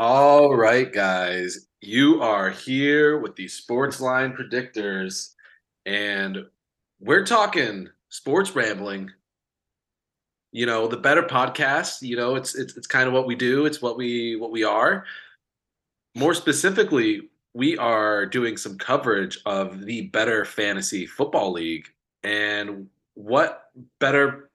[0.00, 5.34] All right, guys, you are here with the Sportsline Predictors,
[5.86, 6.44] and
[7.00, 9.10] we're talking sports rambling.
[10.52, 12.00] You know, the better podcast.
[12.02, 13.66] You know, it's it's it's kind of what we do.
[13.66, 15.04] It's what we what we are.
[16.14, 21.86] More specifically, we are doing some coverage of the Better Fantasy Football League,
[22.22, 23.64] and what
[23.98, 24.48] better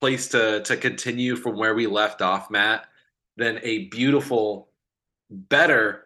[0.00, 2.86] place to to continue from where we left off, Matt,
[3.36, 4.69] than a beautiful
[5.30, 6.04] better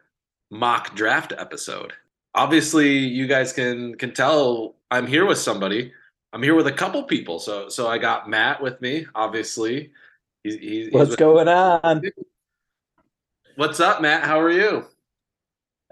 [0.51, 1.93] mock draft episode.
[2.35, 5.93] Obviously, you guys can can tell I'm here with somebody.
[6.33, 7.39] I'm here with a couple people.
[7.39, 9.07] So so I got Matt with me.
[9.15, 9.91] Obviously,
[10.43, 12.03] he's, he's what's with going on.
[13.57, 14.25] What's up, Matt?
[14.25, 14.87] How are you?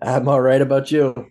[0.01, 0.61] I'm all right.
[0.61, 1.31] About you?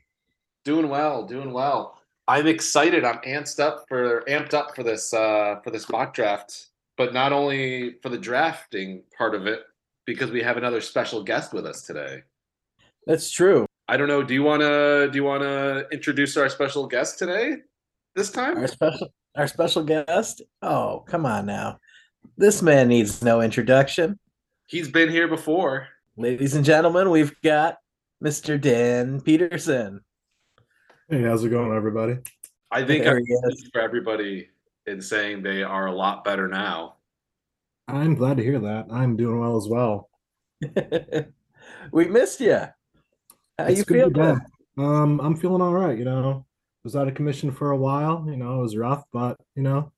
[0.64, 1.26] Doing well.
[1.26, 2.00] Doing well.
[2.28, 3.04] I'm excited.
[3.04, 7.34] I'm amped up for amped up for this uh, for this mock draft, but not
[7.34, 9.64] only for the drafting part of it,
[10.06, 12.24] because we have another special guest with us today.
[13.06, 13.66] That's true.
[13.88, 14.24] I don't know.
[14.24, 17.58] Do you want to do you want to introduce our special guest today?
[18.16, 20.42] This time, our special our special guest.
[20.62, 21.80] Oh, come on now.
[22.38, 24.20] This man needs no introduction.
[24.68, 25.88] He's been here before.
[26.18, 27.78] Ladies and gentlemen, we've got
[28.24, 28.60] Mr.
[28.60, 30.02] Dan Peterson.
[31.10, 32.18] Hey, how's it going, everybody?
[32.72, 33.22] I think I'm
[33.74, 34.48] for everybody
[34.86, 36.96] in saying they are a lot better now.
[37.88, 38.88] I'm glad to hear that.
[38.92, 40.10] I'm doing well as well.
[41.92, 42.60] we missed you.
[43.58, 44.40] How it's you feeling?
[44.78, 45.98] Um, I'm feeling all right.
[45.98, 46.46] You know,
[46.84, 48.26] was out of commission for a while.
[48.28, 49.92] You know, it was rough, but you know,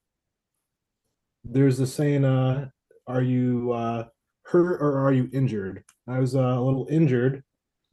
[1.44, 2.70] there's a saying, uh,
[3.08, 4.08] "Are you uh,
[4.44, 7.44] hurt or are you injured?" I was uh, a little injured,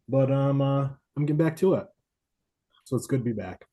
[0.08, 1.86] but um, uh, I'm getting back to it.
[2.84, 3.66] So it's good to be back.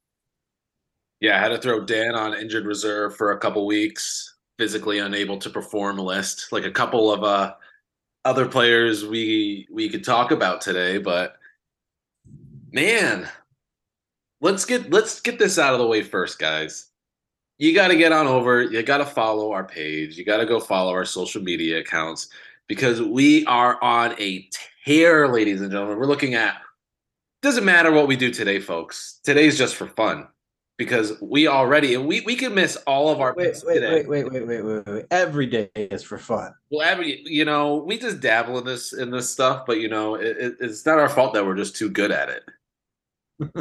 [1.20, 5.38] Yeah, I had to throw Dan on injured reserve for a couple weeks physically unable
[5.38, 7.54] to perform list, like a couple of uh,
[8.26, 10.98] other players we we could talk about today.
[10.98, 11.38] But
[12.72, 13.28] man,
[14.42, 16.88] let's get let's get this out of the way first, guys.
[17.60, 18.64] You got to get on over.
[18.64, 20.18] You got to follow our page.
[20.18, 22.30] You got to go follow our social media accounts
[22.68, 24.48] because we are on a
[24.86, 25.98] tear, ladies and gentlemen.
[25.98, 26.62] We're looking at.
[27.44, 29.20] Doesn't matter what we do today, folks.
[29.24, 30.28] Today's just for fun
[30.78, 34.06] because we already and we we can miss all of our wait, picks wait, today.
[34.06, 36.54] Wait, wait, wait, wait, wait, wait, Every day is for fun.
[36.70, 40.16] Well, every you know, we just dabble in this in this stuff, but you know,
[40.16, 42.44] it, it's not our fault that we're just too good at it.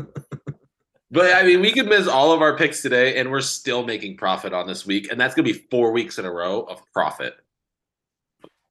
[1.10, 4.18] but I mean, we could miss all of our picks today, and we're still making
[4.18, 7.34] profit on this week, and that's gonna be four weeks in a row of profit.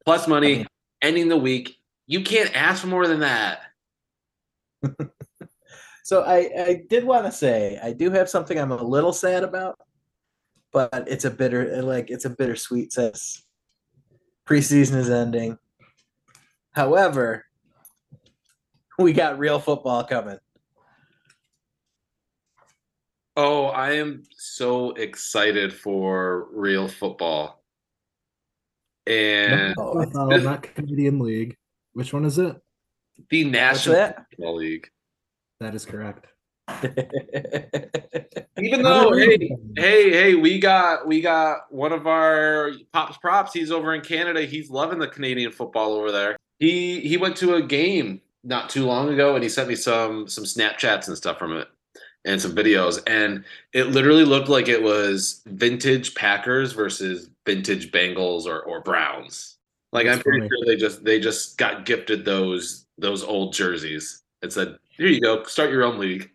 [0.05, 0.67] Plus money,
[1.01, 1.78] ending the week.
[2.07, 3.61] You can't ask for more than that.
[6.05, 9.43] So I, I did want to say I do have something I'm a little sad
[9.43, 9.79] about,
[10.71, 13.43] but it's a bitter like it's a bittersweet sense.
[14.47, 15.57] Preseason is ending.
[16.73, 17.45] However,
[18.99, 20.38] we got real football coming.
[23.35, 27.63] Oh, I am so excited for real football.
[29.07, 31.57] And no, no, not Canadian League.
[31.93, 32.55] Which one is it?
[33.31, 34.87] The National Football League.
[35.66, 36.28] That is correct.
[38.59, 43.52] Even though, hey, hey, hey, we got we got one of our pops props.
[43.52, 44.44] He's over in Canada.
[44.44, 46.38] He's loving the Canadian football over there.
[46.59, 50.28] He he went to a game not too long ago, and he sent me some
[50.28, 51.68] some Snapchats and stuff from it,
[52.26, 53.02] and some videos.
[53.08, 53.44] And
[53.74, 59.58] it literally looked like it was vintage Packers versus vintage Bengals or or Browns.
[59.92, 60.50] Like That's I'm pretty funny.
[60.50, 64.22] sure they just they just got gifted those those old jerseys.
[64.45, 65.44] It said here you go.
[65.44, 66.29] Start your own league.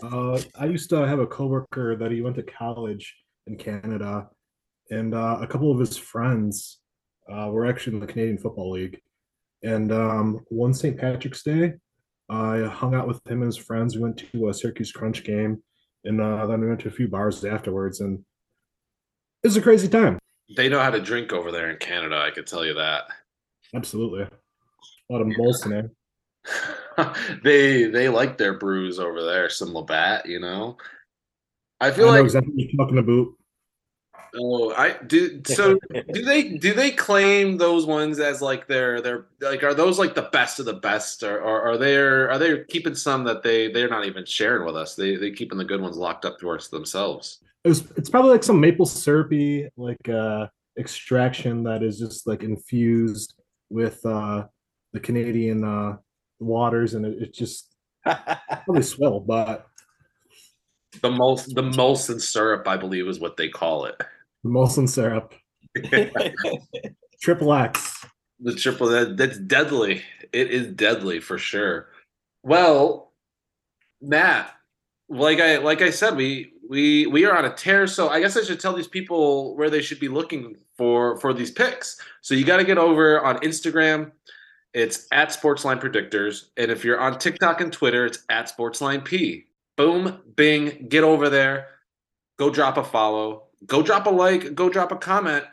[0.00, 3.16] Uh, I used to have a coworker that he went to college
[3.48, 4.28] in Canada,
[4.92, 6.78] and uh, a couple of his friends
[7.28, 9.00] uh, were actually in the Canadian Football League.
[9.64, 10.96] And um, one St.
[10.96, 11.74] Patrick's Day,
[12.28, 13.96] I hung out with him and his friends.
[13.96, 15.60] We went to a Syracuse Crunch game,
[16.04, 18.20] and uh, then we went to a few bars afterwards, and
[19.42, 20.20] it was a crazy time.
[20.56, 22.18] They know how to drink over there in Canada.
[22.18, 23.06] I could tell you that.
[23.74, 25.90] Absolutely, a lot of Molson.
[27.42, 30.76] they they like their brews over there, some Labatt, you know.
[31.80, 33.34] I feel I like exactly what you're talking about.
[34.36, 35.40] Oh, I do.
[35.44, 35.78] So,
[36.12, 40.14] do they do they claim those ones as like they're they're like are those like
[40.14, 43.72] the best of the best, or, or are they are they keeping some that they
[43.72, 44.94] they're not even sharing with us?
[44.94, 47.40] They they keeping the good ones locked up to us themselves.
[47.64, 50.46] It was, it's probably like some maple syrupy like uh
[50.78, 53.34] extraction that is just like infused
[53.68, 54.46] with uh
[54.92, 55.96] the Canadian uh
[56.40, 59.20] waters, and it, it just probably swill.
[59.20, 59.66] But
[61.00, 63.96] the Molson, the Molson syrup, I believe, is what they call it.
[64.42, 65.34] The Molson syrup.
[67.22, 68.06] Triple X.
[68.42, 70.02] The triple that that's deadly.
[70.32, 71.88] It is deadly for sure.
[72.42, 73.12] Well,
[74.00, 74.54] Matt,
[75.10, 77.86] like I like I said, we we we are on a tear.
[77.86, 81.34] So I guess I should tell these people where they should be looking for for
[81.34, 82.00] these picks.
[82.22, 84.12] So you got to get over on Instagram.
[84.72, 89.46] It's at Sportsline Predictors, and if you're on TikTok and Twitter, it's at Sportsline P.
[89.76, 91.68] Boom, bing, get over there.
[92.38, 93.48] Go drop a follow.
[93.66, 94.54] Go drop a like.
[94.54, 95.44] Go drop a comment.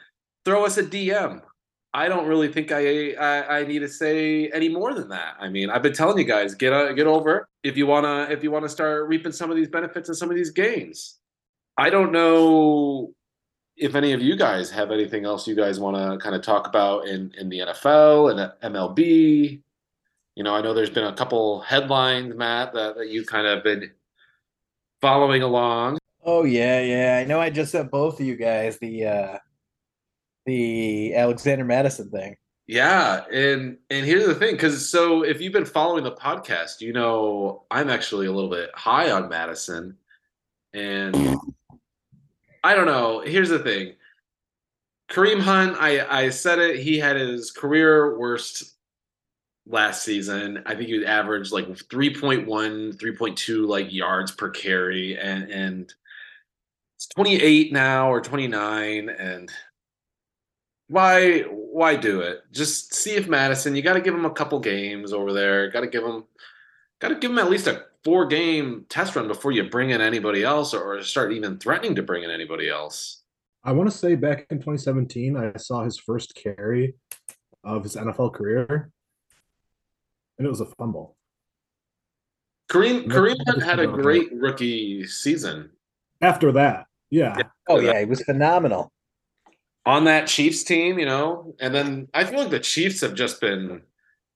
[0.45, 1.41] Throw us a DM.
[1.93, 5.35] I don't really think I, I, I need to say any more than that.
[5.39, 8.43] I mean, I've been telling you guys get uh, get over if you wanna if
[8.43, 11.17] you wanna start reaping some of these benefits and some of these gains.
[11.77, 13.13] I don't know
[13.77, 16.67] if any of you guys have anything else you guys want to kind of talk
[16.67, 19.61] about in in the NFL and MLB.
[20.35, 23.63] You know, I know there's been a couple headlines, Matt, that, that you kind of
[23.63, 23.89] been
[25.01, 25.97] following along.
[26.23, 27.17] Oh yeah, yeah.
[27.19, 27.39] I know.
[27.39, 29.37] I just sent both of you guys the uh
[30.45, 32.35] the Alexander Mattison thing.
[32.67, 36.91] Yeah, and and here's the thing, because so if you've been following the podcast, you
[36.91, 39.97] know I'm actually a little bit high on Mattison,
[40.73, 41.37] and
[42.63, 43.21] I don't know.
[43.21, 43.93] Here's the thing,
[45.09, 45.77] Kareem Hunt.
[45.79, 46.79] I I said it.
[46.79, 48.75] He had his career worst
[49.65, 50.63] last season.
[50.65, 55.93] I think he averaged like 3.1, 3.2 like yards per carry, and and
[56.95, 59.51] it's 28 now or 29, and
[60.87, 62.43] why why do it?
[62.51, 63.75] Just see if Mattison.
[63.75, 65.69] You got to give him a couple games over there.
[65.69, 66.23] Got to give him
[66.99, 69.99] got to give him at least a four game test run before you bring in
[69.99, 73.23] anybody else or start even threatening to bring in anybody else.
[73.65, 76.95] I want to say back in 2017, I saw his first carry
[77.65, 78.91] of his NFL career,
[80.37, 81.17] and it was a fumble.
[82.71, 85.69] Kareem Kareem Hunt had a great rookie season.
[86.21, 87.35] After that, yeah.
[87.67, 88.89] Oh yeah, he was phenomenal
[89.85, 93.41] on that Chiefs team, you know, and then I feel like the Chiefs have just
[93.41, 93.81] been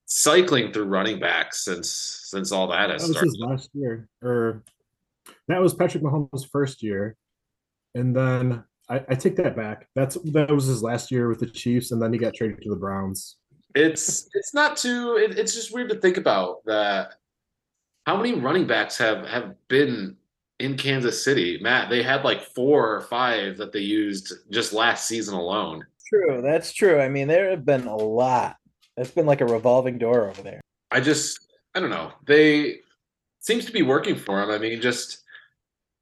[0.06, 1.90] cycling through running backs since
[2.26, 3.30] since all that has that was started.
[3.30, 4.64] His last year, or
[5.48, 7.16] that was Patrick Mahomes' first year,
[7.96, 9.88] and then I, I take that back.
[9.96, 12.70] That's that was his last year with the Chiefs, and then he got traded to
[12.70, 13.38] the Browns.
[13.76, 15.18] It's it's not too.
[15.18, 17.16] It, it's just weird to think about that.
[18.06, 20.18] How many running backs have have been
[20.62, 25.08] in Kansas City, Matt, they had like four or five that they used just last
[25.08, 25.86] season alone.
[26.08, 27.00] True, that's true.
[27.00, 28.58] I mean, there have been a lot.
[28.98, 30.62] It's been like a revolving door over there.
[30.92, 32.12] I just, I don't know.
[32.26, 32.80] They
[33.40, 34.52] seems to be working for them.
[34.52, 35.24] I mean, just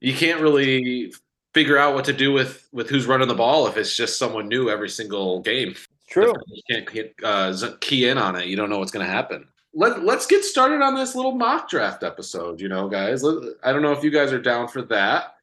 [0.01, 1.13] you can't really
[1.53, 4.47] figure out what to do with with who's running the ball if it's just someone
[4.47, 5.75] new every single game.
[6.09, 6.33] True.
[6.47, 8.47] You can't uh, key in on it.
[8.47, 11.69] You don't know what's going to happen let, let's get started on this little mock
[11.69, 13.23] draft episode, you know, guys.
[13.63, 15.35] I don't know if you guys are down for that,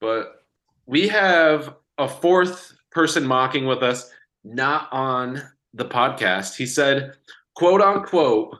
[0.00, 0.44] but
[0.86, 4.10] we have a fourth person mocking with us,
[4.44, 5.42] not on
[5.74, 6.56] the podcast.
[6.56, 7.16] He said,
[7.54, 8.58] quote unquote,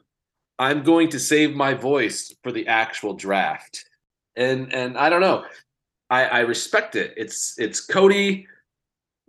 [0.59, 3.85] I'm going to save my voice for the actual draft.
[4.37, 5.45] And and I don't know.
[6.11, 7.15] I, I respect it.
[7.17, 8.47] It's it's Cody.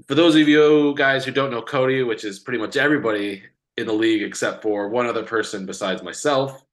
[0.07, 3.43] For those of you guys who don't know Cody, which is pretty much everybody
[3.77, 6.63] in the league except for one other person besides myself.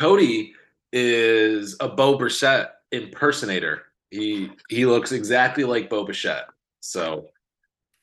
[0.00, 0.54] Cody
[0.92, 3.82] is a Bo Bichette impersonator.
[4.10, 6.46] He he looks exactly like Bo Bichette.
[6.80, 7.28] So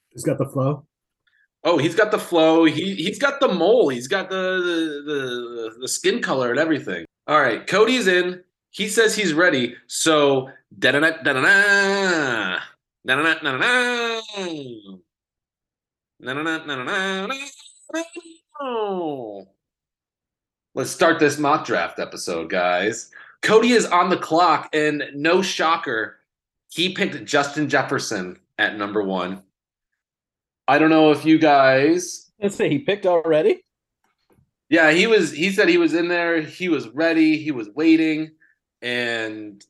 [0.09, 0.85] he's got the flow.
[1.63, 2.63] Oh, he's got the flow.
[2.63, 3.89] He he's got the mole.
[3.89, 7.05] He's got the the the, the skin color and everything.
[7.27, 8.43] All right, Cody's in.
[8.71, 9.75] He says he's ready.
[9.87, 12.59] So da da da da da
[13.05, 14.59] da da da da
[20.75, 23.09] Let's start this mock draft episode, guys.
[23.41, 26.19] Cody is on the clock, and no shocker,
[26.69, 29.43] he picked Justin Jefferson at number one.
[30.69, 32.29] I don't know if you guys.
[32.39, 33.63] Let's say he picked already.
[34.69, 35.31] Yeah, he was.
[35.31, 36.41] He said he was in there.
[36.41, 37.39] He was ready.
[37.39, 38.29] He was waiting,
[38.83, 39.65] and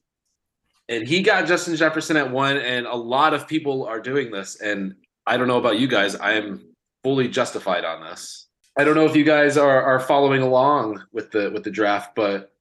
[0.89, 2.57] and he got Justin Jefferson at one.
[2.57, 4.59] And a lot of people are doing this.
[4.59, 4.93] And
[5.25, 6.17] I don't know about you guys.
[6.17, 6.65] I am
[7.01, 8.47] fully justified on this.
[8.77, 12.13] I don't know if you guys are are following along with the with the draft,
[12.13, 12.51] but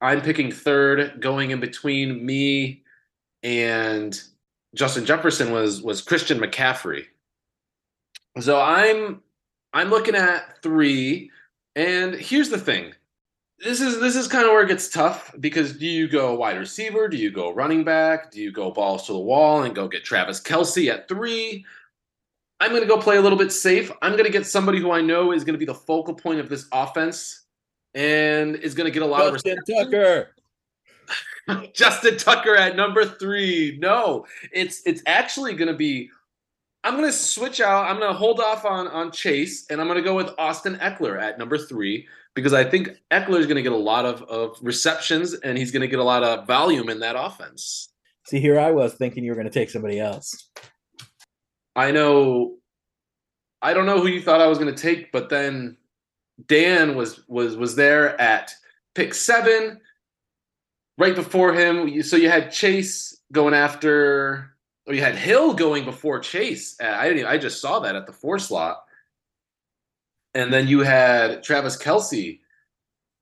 [0.00, 2.84] I'm picking third, going in between me
[3.42, 4.22] and
[4.76, 7.06] Justin Jefferson was was Christian McCaffrey.
[8.40, 9.22] So I'm
[9.72, 11.30] I'm looking at three,
[11.76, 12.92] and here's the thing.
[13.58, 16.58] This is this is kind of where it gets tough because do you go wide
[16.58, 17.08] receiver?
[17.08, 18.30] Do you go running back?
[18.30, 21.64] Do you go balls to the wall and go get Travis Kelce at three?
[22.60, 23.90] I'm going to go play a little bit safe.
[24.02, 26.38] I'm going to get somebody who I know is going to be the focal point
[26.38, 27.44] of this offense
[27.94, 30.34] and is going to get a lot Justin of Justin Tucker.
[31.74, 33.78] Justin Tucker at number three.
[33.80, 36.10] No, it's it's actually going to be
[36.84, 37.86] I'm gonna switch out.
[37.86, 41.38] I'm gonna hold off on on Chase, and I'm gonna go with Austin Ekeler at
[41.38, 45.56] number three because I think Ekeler is gonna get a lot of of receptions, and
[45.56, 47.92] he's gonna get a lot of volume in that offense.
[48.24, 50.48] See, here I was thinking you were going to take somebody else.
[51.74, 52.56] I know.
[53.60, 55.76] I don't know who you thought I was gonna take, but then
[56.46, 58.52] Dan was was was there at
[58.94, 59.80] pick seven.
[60.98, 64.51] Right before him, so you had Chase going after
[64.88, 66.76] you had Hill going before Chase.
[66.82, 67.26] Uh, I didn't.
[67.26, 68.82] I just saw that at the four slot,
[70.34, 72.40] and then you had Travis Kelce,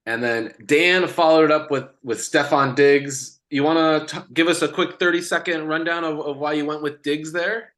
[0.07, 3.41] and then Dan followed up with with Stefon Diggs.
[3.51, 6.83] You want to give us a quick thirty second rundown of, of why you went
[6.83, 7.75] with Diggs there?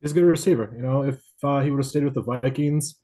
[0.00, 0.70] He's a good receiver.
[0.74, 2.96] You know, if uh, he would have stayed with the Vikings,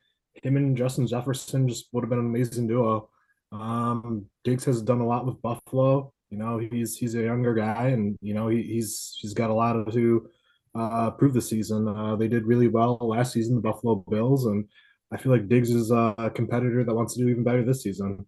[0.42, 3.08] him and Justin Jefferson just would have been an amazing duo.
[3.52, 6.12] Um, Diggs has done a lot with Buffalo.
[6.30, 9.54] You know, he's he's a younger guy, and you know he, he's he's got a
[9.54, 10.28] lot to
[10.74, 11.86] uh, prove this season.
[11.88, 14.66] Uh, they did really well last season, the Buffalo Bills, and
[15.12, 18.26] I feel like Diggs is a competitor that wants to do even better this season.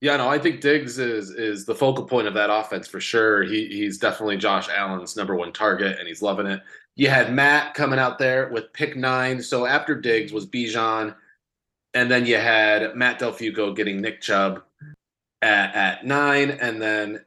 [0.00, 3.42] Yeah, no, I think Diggs is is the focal point of that offense for sure.
[3.42, 6.60] He he's definitely Josh Allen's number one target, and he's loving it.
[6.94, 9.42] You had Matt coming out there with pick nine.
[9.42, 11.14] So after Diggs was Bijan,
[11.94, 14.62] and then you had Matt Del Fuego getting Nick Chubb
[15.42, 17.24] at, at nine, and then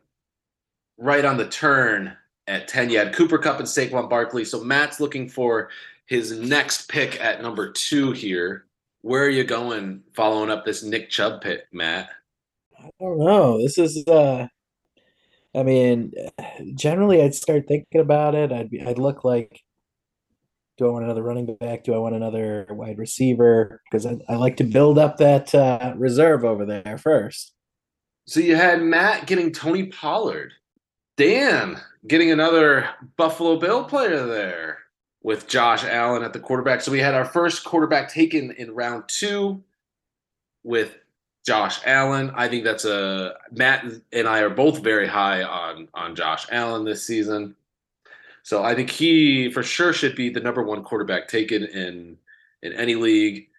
[0.97, 2.15] right on the turn
[2.47, 4.45] at 10, you had Cooper Kupp and Saquon Barkley.
[4.45, 5.69] So Matt's looking for
[6.05, 8.65] his next pick at number two here.
[9.01, 12.09] Where are you going following up this Nick Chubb pick, Matt?
[12.77, 13.61] I don't know.
[13.61, 14.47] This is uh
[15.55, 16.13] I mean,
[16.75, 18.51] generally I'd start thinking about it.
[18.51, 19.61] I'd be I'd look like
[20.77, 21.83] do I want another running back?
[21.83, 23.81] Do I want another wide receiver?
[23.85, 27.53] Because I, I like to build up that uh, reserve over there first.
[28.31, 30.53] So you had Matt getting Tony Pollard,
[31.17, 34.77] Dan getting another Buffalo Bill player there
[35.21, 36.79] with Josh Allen at the quarterback.
[36.79, 39.61] So we had our first quarterback taken in round two
[40.63, 40.95] with
[41.45, 42.31] Josh Allen.
[42.33, 43.83] I think that's a Matt
[44.13, 47.53] and I are both very high on on Josh Allen this season.
[48.43, 52.17] So I think he for sure should be the number one quarterback taken in
[52.63, 53.49] in any league.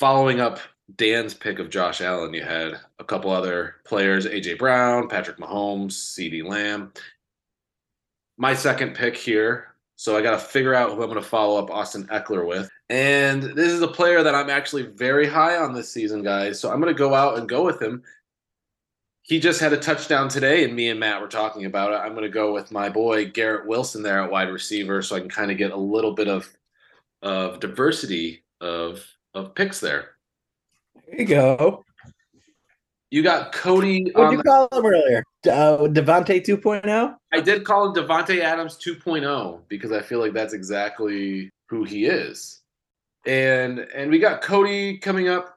[0.00, 0.58] Following up
[0.96, 5.92] Dan's pick of Josh Allen, you had a couple other players: AJ Brown, Patrick Mahomes,
[5.92, 6.92] CeeDee Lamb.
[8.36, 9.68] My second pick here.
[9.96, 12.68] So I got to figure out who I'm going to follow up Austin Ekeler with.
[12.88, 16.58] And this is a player that I'm actually very high on this season, guys.
[16.58, 18.02] So I'm going to go out and go with him.
[19.22, 22.04] He just had a touchdown today, and me and Matt were talking about it.
[22.04, 25.20] I'm going to go with my boy Garrett Wilson there at wide receiver, so I
[25.20, 26.52] can kind of get a little bit of
[27.22, 30.11] of diversity of of picks there.
[31.12, 31.84] There you go.
[33.10, 34.10] You got Cody.
[34.14, 35.22] What did you call him earlier?
[35.46, 37.14] Uh, Davante 2.0?
[37.30, 42.06] I did call him Davante Adams 2.0 because I feel like that's exactly who he
[42.06, 42.62] is.
[43.26, 45.54] And and we got Cody coming up.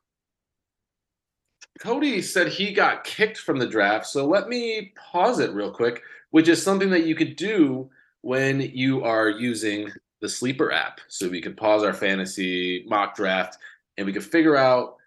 [1.80, 4.06] Cody said he got kicked from the draft.
[4.08, 7.90] So let me pause it real quick, which is something that you could do
[8.22, 9.90] when you are using
[10.22, 11.00] the sleeper app.
[11.08, 13.58] So we could pause our fantasy mock draft
[13.98, 14.98] and we could figure out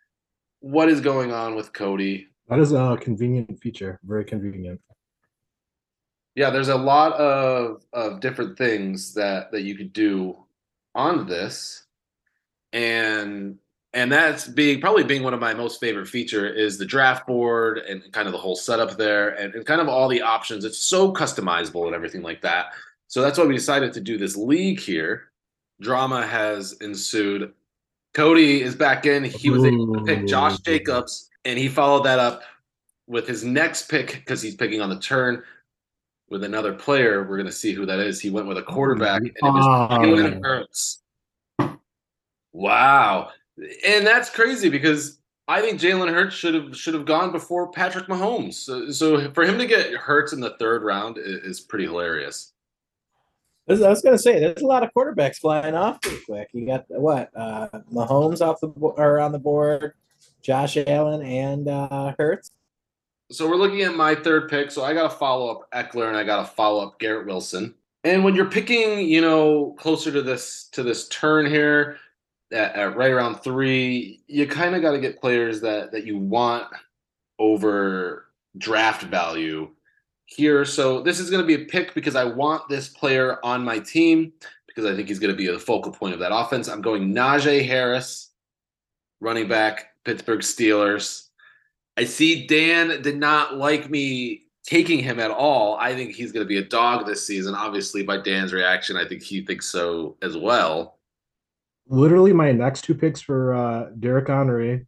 [0.60, 2.28] what is going on with Cody.
[2.48, 4.00] That is a convenient feature.
[4.04, 4.80] Very convenient.
[6.34, 10.36] Yeah, there's a lot of of different things that that you could do
[10.94, 11.84] on this,
[12.72, 13.58] and
[13.94, 17.78] and that's being probably being one of my most favorite feature is the draft board
[17.78, 20.64] and kind of the whole setup there and, and kind of all the options.
[20.64, 22.66] It's so customizable and everything like that.
[23.06, 25.30] So that's why we decided to do this league here.
[25.80, 27.52] Drama has ensued.
[28.18, 29.22] Cody is back in.
[29.22, 32.42] He was able to pick Josh Jacobs, and he followed that up
[33.06, 35.40] with his next pick because he's picking on the turn
[36.28, 37.22] with another player.
[37.22, 38.20] We're going to see who that is.
[38.20, 41.00] He went with a quarterback, and it was Jalen Hurts.
[42.50, 43.30] Wow,
[43.86, 48.06] and that's crazy because I think Jalen Hurts should have should have gone before Patrick
[48.06, 48.54] Mahomes.
[48.54, 52.52] So, so for him to get Hurts in the third round is, is pretty hilarious.
[53.68, 56.48] I was going to say, there's a lot of quarterbacks flying off pretty quick.
[56.52, 57.30] You got what?
[57.36, 59.92] Uh, Mahomes off the or on the board,
[60.42, 62.50] Josh Allen and uh, Hurts.
[63.30, 64.70] So we're looking at my third pick.
[64.70, 67.74] So I got to follow up Ekeler and I got to follow up Garrett Wilson.
[68.04, 71.98] And when you're picking, you know, closer to this to this turn here,
[72.52, 76.16] at, at right around three, you kind of got to get players that that you
[76.16, 76.68] want
[77.38, 79.70] over draft value
[80.28, 80.64] here.
[80.64, 83.78] So this is going to be a pick because I want this player on my
[83.78, 84.32] team
[84.66, 86.68] because I think he's going to be the focal point of that offense.
[86.68, 88.30] I'm going Najee Harris,
[89.20, 91.28] running back, Pittsburgh Steelers.
[91.96, 95.76] I see Dan did not like me taking him at all.
[95.76, 97.54] I think he's going to be a dog this season.
[97.54, 100.98] Obviously, by Dan's reaction, I think he thinks so as well.
[101.88, 104.86] Literally, my next two picks for uh, Derrick Henry,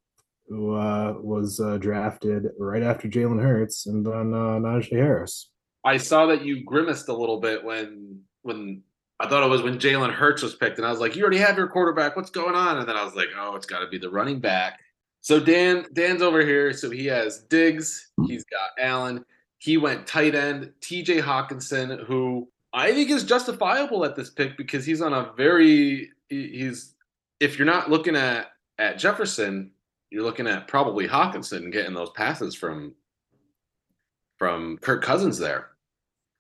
[0.51, 5.49] who uh, was uh, drafted right after Jalen Hurts, and then uh, Najee Harris.
[5.85, 8.83] I saw that you grimaced a little bit when when
[9.21, 11.39] I thought it was when Jalen Hurts was picked, and I was like, "You already
[11.39, 12.17] have your quarterback.
[12.17, 14.41] What's going on?" And then I was like, "Oh, it's got to be the running
[14.41, 14.81] back."
[15.21, 16.73] So Dan Dan's over here.
[16.73, 18.11] So he has Diggs.
[18.27, 19.25] He's got Allen.
[19.59, 21.19] He went tight end, T.J.
[21.19, 26.95] Hockenson, who I think is justifiable at this pick because he's on a very he's
[27.39, 29.71] if you're not looking at at Jefferson,
[30.11, 32.95] you're looking at probably Hockenson getting those passes from
[34.39, 35.69] from Kirk Cousins there.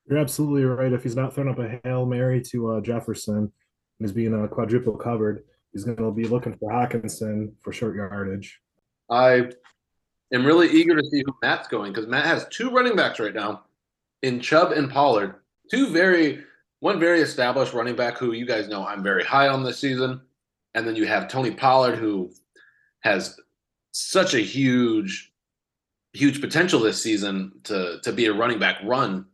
[0.08, 0.92] You're absolutely right.
[0.92, 3.50] If he's not throwing up a hail mary to uh, Jefferson and
[3.98, 7.94] he's being a uh, quadruple covered, he's going to be looking for Hockenson for short
[7.94, 8.60] yardage.
[9.10, 9.50] I
[10.32, 13.34] am really eager to see who Matt's going because Matt has two running backs right
[13.34, 13.64] now
[14.22, 15.36] in Chubb and Pollard.
[15.70, 16.42] Two very,
[16.80, 20.22] one very established running back who you guys know I'm very high on this season.
[20.74, 22.32] And then you have Tony Pollard who
[23.00, 23.36] has
[23.92, 25.32] such a huge,
[26.12, 29.26] huge potential this season to to be a running back run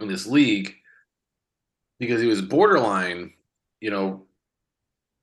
[0.00, 0.74] in this league
[1.98, 3.32] because he was borderline,
[3.80, 4.26] you know,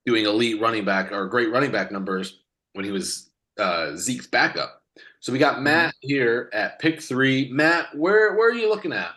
[0.06, 2.40] doing elite running back or great running back numbers
[2.74, 3.30] when he was
[3.60, 4.82] uh, Zeke's backup.
[5.20, 5.66] So we got mm-hmm.
[5.66, 7.50] Matt here at pick three.
[7.52, 9.12] Matt, where where are you looking at?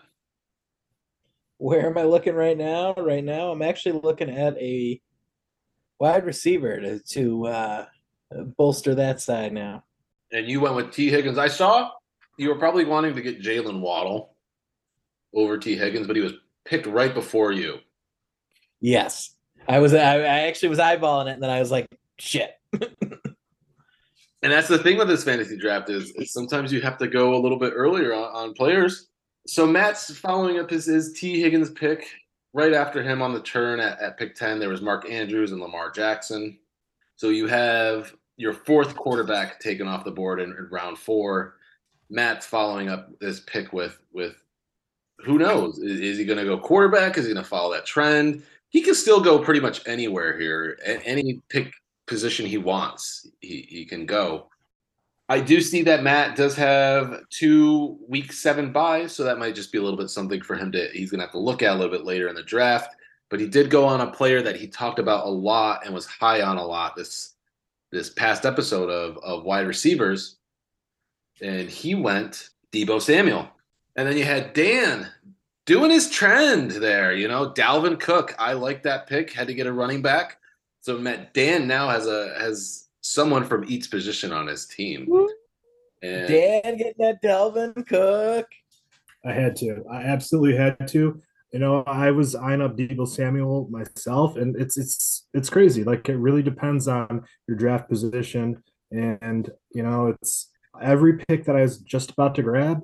[1.58, 2.94] Where am I looking right now?
[2.94, 5.00] Right now, I'm actually looking at a
[5.98, 7.86] wide receiver to to uh,
[8.42, 9.84] bolster that side now.
[10.32, 11.38] And you went with Tee Higgins.
[11.38, 11.90] I saw
[12.36, 14.34] you were probably wanting to get Jaylen Waddle
[15.34, 16.32] over Tee Higgins, but he was
[16.64, 17.78] picked right before you.
[18.80, 19.34] Yes,
[19.68, 19.94] I was.
[19.94, 21.86] I, I actually was eyeballing it, and then I was like,
[22.18, 22.58] "Shit."
[24.44, 27.34] and that's the thing with this fantasy draft is, is sometimes you have to go
[27.34, 29.08] a little bit earlier on, on players.
[29.46, 32.06] So Matt's following up his, his Tee Higgins pick.
[32.52, 35.60] Right after him on the turn at, at pick 10, there was Mark Andrews and
[35.60, 36.56] Lamar Jackson.
[37.16, 41.56] So you have your fourth quarterback taken off the board in, in round four.
[42.10, 44.34] Matt's following up this pick with with
[45.18, 45.78] who knows?
[45.78, 47.16] Is, is he going to go quarterback?
[47.16, 48.42] Is he going to follow that trend?
[48.68, 50.78] He can still go pretty much anywhere here.
[50.84, 51.72] Any pick
[52.06, 54.48] position he wants, he, he can go.
[55.28, 59.72] I do see that Matt does have two week seven buys, so that might just
[59.72, 61.74] be a little bit something for him to he's gonna have to look at a
[61.74, 62.94] little bit later in the draft.
[63.30, 66.04] But he did go on a player that he talked about a lot and was
[66.04, 67.33] high on a lot this
[67.94, 70.36] this past episode of of wide receivers.
[71.40, 73.48] And he went Deebo Samuel.
[73.96, 75.08] And then you had Dan
[75.66, 78.34] doing his trend there, you know, Dalvin Cook.
[78.38, 79.32] I like that pick.
[79.32, 80.38] Had to get a running back.
[80.80, 85.08] So Matt Dan now has a has someone from each position on his team.
[86.02, 88.48] And Dan getting that Dalvin Cook.
[89.24, 89.84] I had to.
[89.90, 91.22] I absolutely had to.
[91.54, 95.84] You know, I was eyeing up Deebo Samuel myself, and it's it's it's crazy.
[95.84, 100.50] Like it really depends on your draft position, and you know, it's
[100.82, 102.82] every pick that I was just about to grab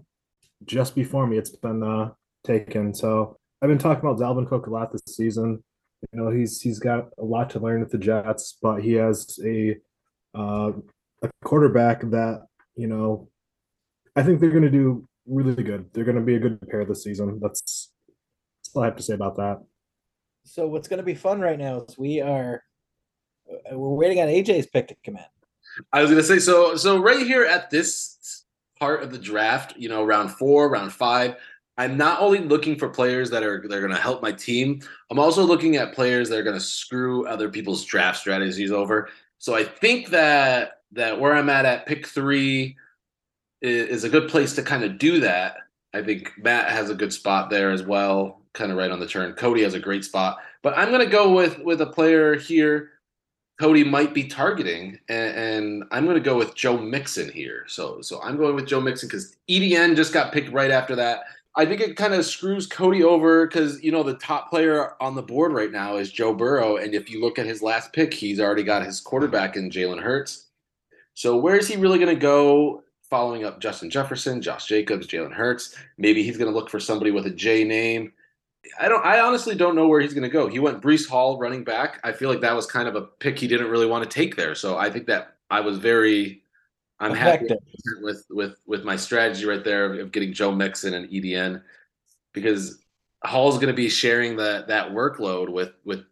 [0.65, 2.11] just before me, it's been uh,
[2.45, 2.95] taken.
[2.95, 5.65] So I've been talking about Dalvin Cook a lot this season.
[6.13, 9.39] You know, he's he's got a lot to learn with the Jets, but he has
[9.45, 9.77] a
[10.35, 10.73] uh,
[11.23, 13.29] a quarterback that you know
[14.17, 15.87] I think they're going to do really good.
[15.93, 17.39] They're going to be a good pair this season.
[17.41, 17.93] That's,
[18.71, 19.63] that's all I have to say about that.
[20.45, 22.63] So what's going to be fun right now is we are
[23.51, 25.25] uh, we're waiting on AJ's pick to come in.
[25.93, 26.77] I was going to say so.
[26.77, 28.45] So right here at this
[28.79, 31.37] part of the draft, you know, round four, round five,
[31.77, 34.81] I'm not only looking for players that are they're going to help my team.
[35.11, 39.09] I'm also looking at players that are going to screw other people's draft strategies over.
[39.39, 42.77] So I think that that where I'm at at pick three
[43.63, 45.57] is, is a good place to kind of do that.
[45.93, 49.07] I think Matt has a good spot there as well, kind of right on the
[49.07, 49.33] turn.
[49.35, 52.91] Cody has a great spot, but I'm going to go with with a player here
[53.61, 57.65] Cody might be targeting, and, and I'm going to go with Joe Mixon here.
[57.69, 61.25] So, so I'm going with Joe Mixon because EDN just got picked right after that.
[61.57, 65.15] I think it kind of screws Cody over because you know the top player on
[65.15, 68.15] the board right now is Joe Burrow, and if you look at his last pick,
[68.15, 70.47] he's already got his quarterback in Jalen Hurts.
[71.13, 72.83] So where is he really going to go?
[73.11, 75.77] Following up Justin Jefferson, Josh Jacobs, Jalen Hurts.
[75.99, 78.13] Maybe he's going to look for somebody with a J name.
[78.79, 79.05] I don't.
[79.05, 80.47] I honestly don't know where he's going to go.
[80.47, 82.01] He went Breece Hall running back.
[82.05, 84.37] I feel like that was kind of a pick he didn't really want to take
[84.37, 84.55] there.
[84.55, 86.43] So I think that I was very.
[87.03, 87.49] I'm Effective.
[87.49, 91.63] happy with with with my strategy right there of getting Joe Mixon and EDN
[92.35, 92.83] because
[93.25, 96.05] Hall's going to be sharing that that workload with with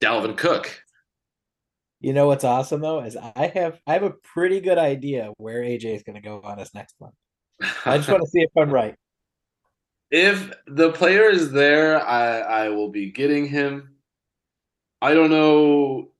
[0.00, 0.82] Dalvin Cook.
[2.00, 5.62] You know what's awesome though is I have I have a pretty good idea where
[5.62, 7.12] AJ is going to go on his next one.
[7.86, 8.96] I just want to see if I'm right.
[10.12, 13.96] If the player is there, I I will be getting him.
[15.00, 16.10] I don't know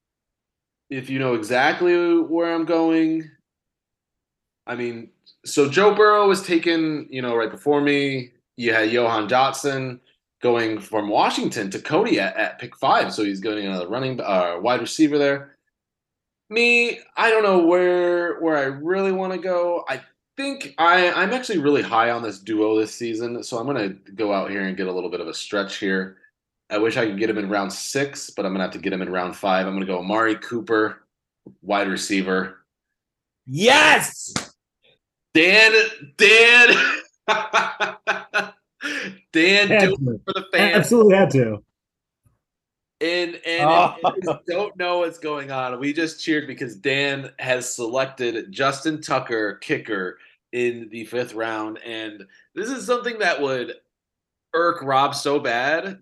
[0.88, 3.30] if you know exactly where I'm going.
[4.66, 5.10] I mean,
[5.44, 8.32] so Joe Burrow was taken, you know, right before me.
[8.56, 10.00] You had Jahan Dotson
[10.40, 14.56] going from Washington to Cody at, at pick five, so he's going another running uh,
[14.58, 15.56] wide receiver there.
[16.48, 19.84] Me, I don't know where where I really want to go.
[19.86, 20.00] I
[20.36, 24.32] think I I'm actually really high on this duo this season, so I'm gonna go
[24.32, 26.18] out here and get a little bit of a stretch here.
[26.70, 28.92] I wish I could get him in round six, but I'm gonna have to get
[28.92, 29.66] him in round five.
[29.66, 31.06] I'm gonna go Amari Cooper,
[31.60, 32.64] wide receiver.
[33.46, 34.32] Yes.
[35.34, 35.72] Dan,
[36.16, 36.68] Dan,
[39.32, 40.76] Dan, do it for the fans.
[40.76, 41.62] Absolutely had to.
[43.02, 43.96] And and Oh.
[44.22, 45.78] you don't know what's going on.
[45.80, 50.18] We just cheered because Dan has selected Justin Tucker, kicker,
[50.52, 53.72] in the fifth round, and this is something that would
[54.54, 55.98] irk Rob so bad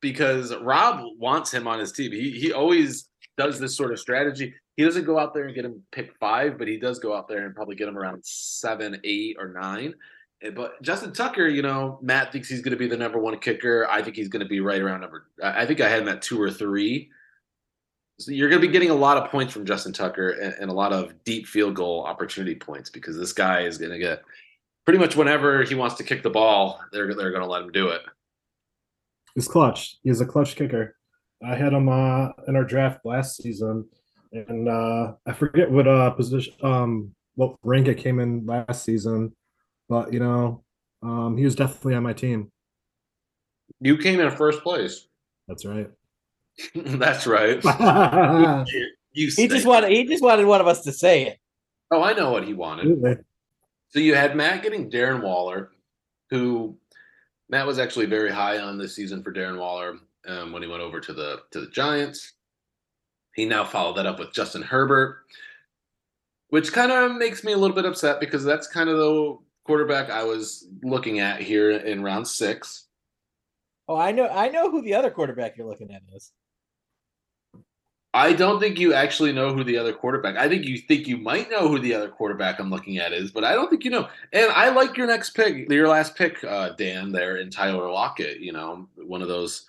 [0.00, 2.10] because Rob wants him on his team.
[2.10, 4.54] He he always does this sort of strategy.
[4.76, 7.28] He doesn't go out there and get him pick five, but he does go out
[7.28, 9.94] there and probably get him around seven, eight, or nine.
[10.42, 13.38] Eh, But Justin Tucker, you know, Matt thinks he's going to be the number one
[13.38, 13.86] kicker.
[13.88, 15.26] I think he's going to be right around number.
[15.42, 17.10] I think I had him at two or three.
[18.18, 20.70] So you're going to be getting a lot of points from Justin Tucker and, and
[20.70, 24.22] a lot of deep field goal opportunity points because this guy is going to get
[24.84, 27.72] pretty much whenever he wants to kick the ball, they're they're going to let him
[27.72, 28.02] do it.
[29.34, 29.96] He's clutch.
[30.02, 30.96] He's a clutch kicker.
[31.42, 33.88] I had him uh, in our draft last season,
[34.32, 39.34] and uh, I forget what uh, position, um, what rank it came in last season,
[39.90, 40.62] but you know,
[41.02, 42.50] um, he was definitely on my team.
[43.80, 45.08] You came in first place.
[45.48, 45.90] That's right.
[46.74, 47.62] That's right.
[47.64, 48.86] Absolutely.
[49.12, 49.90] You He just wanted.
[49.90, 51.38] He just wanted one of us to say it.
[51.90, 53.24] Oh, I know what he wanted.
[53.88, 55.72] So you had Matt getting Darren Waller,
[56.30, 56.76] who
[57.48, 59.96] Matt was actually very high on this season for Darren Waller
[60.28, 62.34] um, when he went over to the to the Giants.
[63.34, 65.24] He now followed that up with Justin Herbert,
[66.50, 69.38] which kind of makes me a little bit upset because that's kind of the
[69.70, 72.88] quarterback I was looking at here in round six.
[73.88, 74.26] Oh, I know.
[74.28, 76.32] I know who the other quarterback you're looking at is.
[78.12, 80.36] I don't think you actually know who the other quarterback.
[80.36, 83.30] I think you think you might know who the other quarterback I'm looking at is,
[83.30, 84.08] but I don't think you know.
[84.32, 88.40] And I like your next pick, your last pick, uh, Dan, there in Tyler Lockett.
[88.40, 89.66] You know, one of those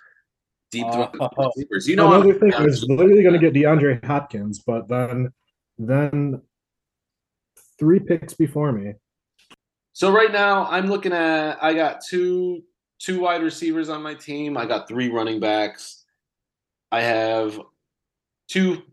[0.71, 1.29] deep threat Oh.
[1.55, 1.87] receivers.
[1.87, 5.31] You know, Another I'm- thing I was literally going to get DeAndre Hopkins, but then,
[5.77, 6.41] then
[7.77, 8.93] three picks before me.
[9.93, 11.61] So right now, I'm looking at.
[11.61, 12.63] I got two
[12.99, 14.57] two wide receivers on my team.
[14.57, 16.05] I got three running backs.
[16.91, 17.59] I have
[18.47, 18.83] two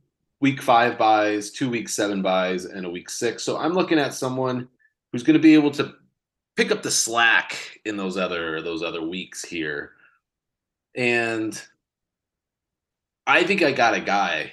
[0.40, 3.42] week five buys, two week seven buys, and a week six.
[3.42, 4.68] So I'm looking at someone
[5.12, 5.94] who's going to be able to
[6.56, 9.92] pick up the slack in those other those other weeks here.
[10.94, 11.60] And
[13.26, 14.52] I think I got a guy.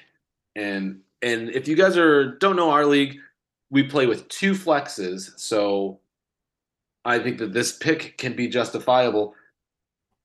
[0.56, 3.18] And and if you guys are don't know our league,
[3.70, 5.40] we play with two flexes.
[5.40, 6.00] So
[7.06, 9.36] I think that this pick can be justifiable.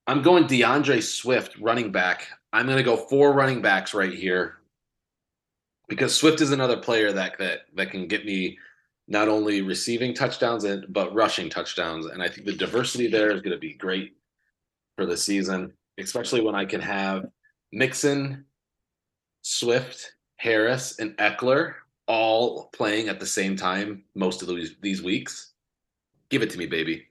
[0.07, 2.27] I'm going D'Andre Swift, running back.
[2.51, 4.57] I'm going to go four running backs right here
[5.87, 8.57] because Swift is another player that that that can get me
[9.07, 13.41] not only receiving touchdowns and but rushing touchdowns, and I think the diversity there is
[13.41, 14.15] going to be great
[14.95, 17.25] for the season, especially when I can have
[17.71, 18.45] Mixon,
[19.41, 21.73] Swift, Harris, and Ekeler
[22.07, 25.50] all playing at the same time most of these these weeks.
[26.31, 27.07] Give it to me, baby.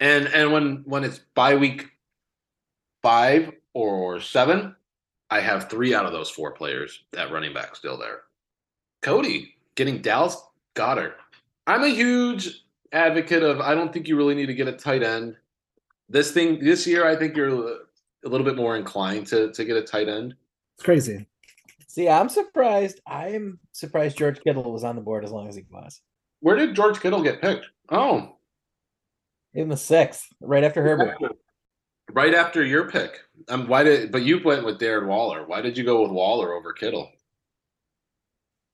[0.00, 1.88] And and when when it's bye week
[3.02, 4.74] five or seven,
[5.30, 8.22] I have three out of those four players at running back still there.
[9.02, 10.36] Cody getting Dallas
[10.74, 11.14] Goedert.
[11.66, 15.02] I'm a huge advocate of I don't think you really need to get a tight
[15.02, 15.36] end.
[16.08, 17.76] This thing this year, I think you're
[18.24, 20.34] a little bit more inclined to to get a tight end.
[20.76, 21.26] It's crazy.
[21.88, 23.00] See, I'm surprised.
[23.06, 26.00] I am surprised George Kittle was on the board as long as he was.
[26.40, 27.66] Where did George Kittle get picked?
[27.90, 28.36] Oh,
[29.54, 31.16] In the sixth, right after Herbert.
[32.12, 33.18] right after your pick.
[33.48, 34.10] Um, why did?
[34.12, 35.46] But you went with Darren Waller.
[35.46, 37.10] Why did you go with Waller over Kittle?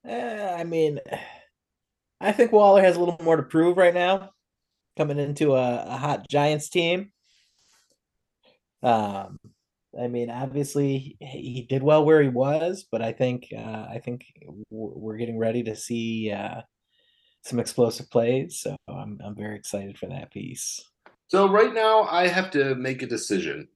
[0.05, 0.99] Eh, I mean,
[2.21, 4.31] I think Waller has a little more to prove right now,
[4.97, 7.11] coming into a, a hot Giants team.
[8.83, 9.39] Um,
[9.99, 13.99] I mean, obviously he he did well where he was, but I think uh, I
[14.03, 14.25] think
[14.69, 16.61] we're getting ready to see uh,
[17.47, 18.59] some explosive plays.
[18.59, 20.83] So I'm I'm very excited for that piece.
[21.29, 23.67] So right now, I have to make a decision,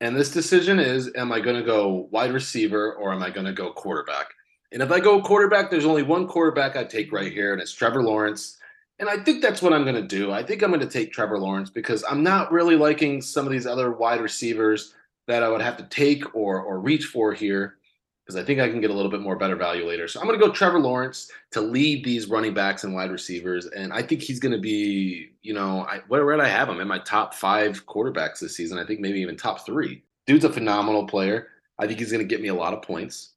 [0.00, 3.46] and this decision is: Am I going to go wide receiver or am I going
[3.46, 4.26] to go quarterback?
[4.72, 7.72] And if I go quarterback, there's only one quarterback I take right here, and it's
[7.72, 8.58] Trevor Lawrence.
[9.00, 10.30] And I think that's what I'm going to do.
[10.30, 13.50] I think I'm going to take Trevor Lawrence because I'm not really liking some of
[13.50, 14.94] these other wide receivers
[15.26, 17.78] that I would have to take or or reach for here
[18.24, 20.08] because I think I can get a little bit more better value later.
[20.08, 23.66] So I'm going to go Trevor Lawrence to lead these running backs and wide receivers,
[23.66, 26.80] and I think he's going to be, you know, I, where where I have him
[26.80, 28.78] in my top five quarterbacks this season?
[28.78, 30.04] I think maybe even top three.
[30.26, 31.48] Dude's a phenomenal player.
[31.78, 33.32] I think he's going to get me a lot of points.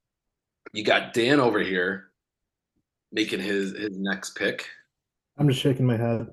[0.72, 2.10] You got Dan over here
[3.12, 4.66] making his his next pick.
[5.38, 6.28] I'm just shaking my head.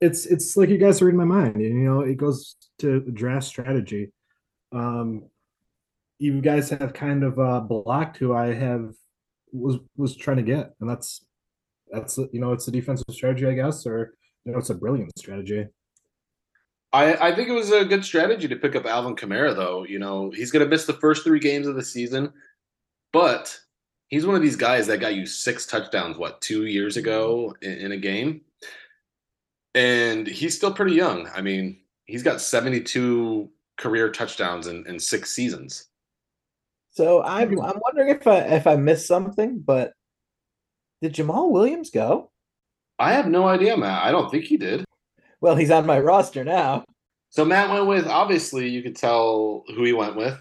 [0.00, 1.60] It's it's like you guys are in my mind.
[1.60, 4.12] You know, it goes to draft strategy.
[4.72, 5.24] Um,
[6.18, 8.94] you guys have kind of uh, blocked who I have
[9.52, 11.24] was was trying to get, and that's
[11.90, 15.16] that's you know it's a defensive strategy, I guess, or you know it's a brilliant
[15.18, 15.66] strategy.
[16.92, 19.84] I, I think it was a good strategy to pick up Alvin Kamara, though.
[19.84, 22.32] You know, he's going to miss the first three games of the season,
[23.12, 23.58] but
[24.08, 27.72] he's one of these guys that got you six touchdowns, what, two years ago in,
[27.72, 28.40] in a game?
[29.74, 31.28] And he's still pretty young.
[31.34, 35.88] I mean, he's got 72 career touchdowns in, in six seasons.
[36.98, 37.60] So I'm mm-hmm.
[37.60, 39.92] I'm wondering if I if I missed something, but
[41.00, 42.32] did Jamaal Williams go?
[42.98, 44.02] I have no idea, Matt.
[44.02, 44.84] I don't think he did.
[45.40, 46.84] Well, he's on my roster now.
[47.30, 50.36] So Matt went with obviously you could tell who he went with.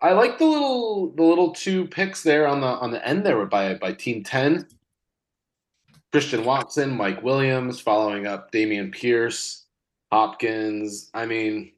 [0.00, 3.44] I like the little the little two picks there on the on the end there
[3.44, 4.64] by by team 10.
[6.12, 9.64] Christian Watson, Mike Williams, following up Dameon Pierce,
[10.12, 11.10] Hopkins.
[11.14, 11.72] I mean,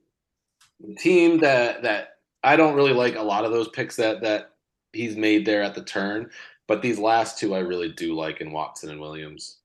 [0.87, 4.53] the team that that I don't really like a lot of those picks that that
[4.93, 6.31] he's made there at the turn,
[6.67, 9.59] but these last two I really do like in Watson and Williams.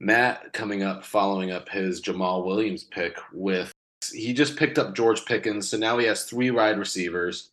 [0.00, 3.72] Matt coming up, following up his Jamaal Williams pick with
[4.12, 7.50] he just picked up George Pickens, so now he has three wide receivers.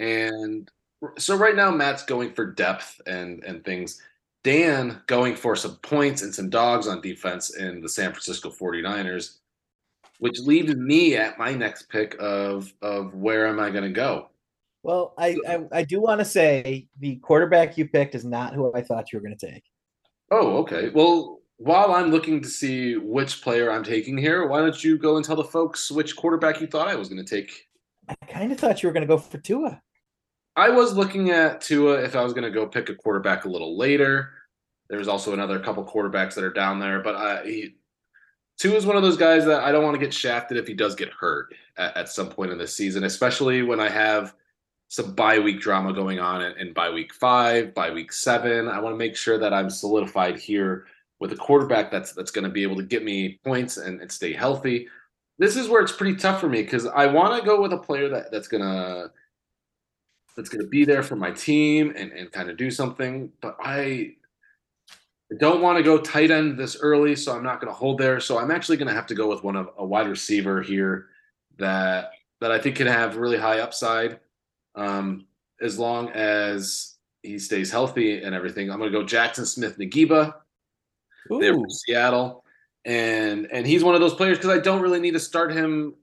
[0.00, 0.70] And
[1.18, 4.00] so right now Matt's going for depth and and things.
[4.44, 9.38] Dan going for some points and some dogs on defense in the San Francisco 49ers,
[10.18, 14.30] which leaves me at my next pick of of where am I going to go?
[14.82, 18.72] Well, I, I, I do want to say the quarterback you picked is not who
[18.72, 19.64] I thought you were going to take.
[20.30, 20.90] Oh, okay.
[20.90, 25.16] Well, while I'm looking to see which player I'm taking here, why don't you go
[25.16, 27.66] and tell the folks which quarterback you thought I was going to take?
[28.08, 29.82] I kind of thought you were going to go for Tua.
[30.54, 33.48] I was looking at Tua if I was going to go pick a quarterback a
[33.48, 34.30] little later.
[34.88, 37.74] There's also another couple quarterbacks that are down there, but I, he,
[38.58, 40.74] Tua is one of those guys that I don't want to get shafted if he
[40.74, 44.34] does get hurt at, at some point in the season, especially when I have
[44.88, 48.68] some bye week drama going on in, in bye week five, bye week seven.
[48.68, 50.86] I want to make sure that I'm solidified here
[51.18, 54.10] with a quarterback that's that's going to be able to get me points and, and
[54.10, 54.88] stay healthy.
[55.38, 57.78] This is where it's pretty tough for me because I want to go with a
[57.78, 59.10] player that, that's gonna
[60.34, 64.14] that's gonna be there for my team and, and kind of do something, but I
[65.32, 67.98] I don't want to go tight end this early, so I'm not going to hold
[67.98, 68.20] there.
[68.20, 71.06] So I'm actually going to have to go with one of a wide receiver here
[71.58, 74.20] that that I think can have really high upside,
[74.74, 75.26] um,
[75.60, 78.70] as long as he stays healthy and everything.
[78.70, 80.34] I'm going to go Jaxon Smith-Njigba.
[81.40, 82.44] They're from Seattle,
[82.84, 85.94] and and he's one of those players because I don't really need to start him.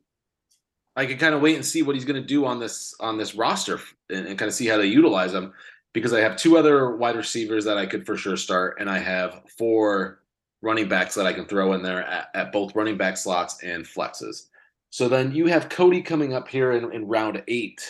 [0.96, 3.18] I can kind of wait and see what he's going to do on this on
[3.18, 5.54] this roster and, and kind of see how they utilize him
[5.94, 8.98] because I have two other wide receivers that I could for sure start, and I
[9.00, 10.20] have four
[10.62, 13.86] running backs that I can throw in there at, at both running back slots and
[13.86, 14.48] flexes.
[14.90, 17.82] So then you have Cody coming up here in, in round eight,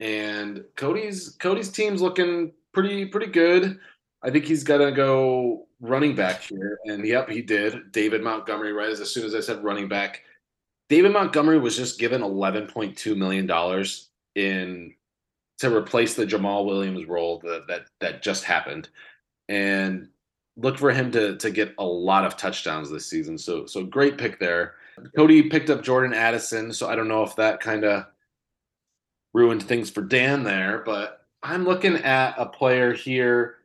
[0.00, 3.78] and Cody's Cody's team's looking pretty pretty good.
[4.22, 7.92] I think he's gonna go running back here, and yep, he did.
[7.92, 10.22] David Montgomery, right as, soon as I said running back,
[10.88, 14.94] David Montgomery was just given eleven point two million dollars in
[15.58, 18.88] to replace the Jamaal Williams role that that that just happened,
[19.48, 20.08] and
[20.56, 23.38] look for him to to get a lot of touchdowns this season.
[23.38, 24.74] So so great pick there.
[25.16, 28.06] Cody picked up Jordan Addison, so I don't know if that kind of
[29.32, 33.56] ruined things for Dan there, but I'm looking at a player here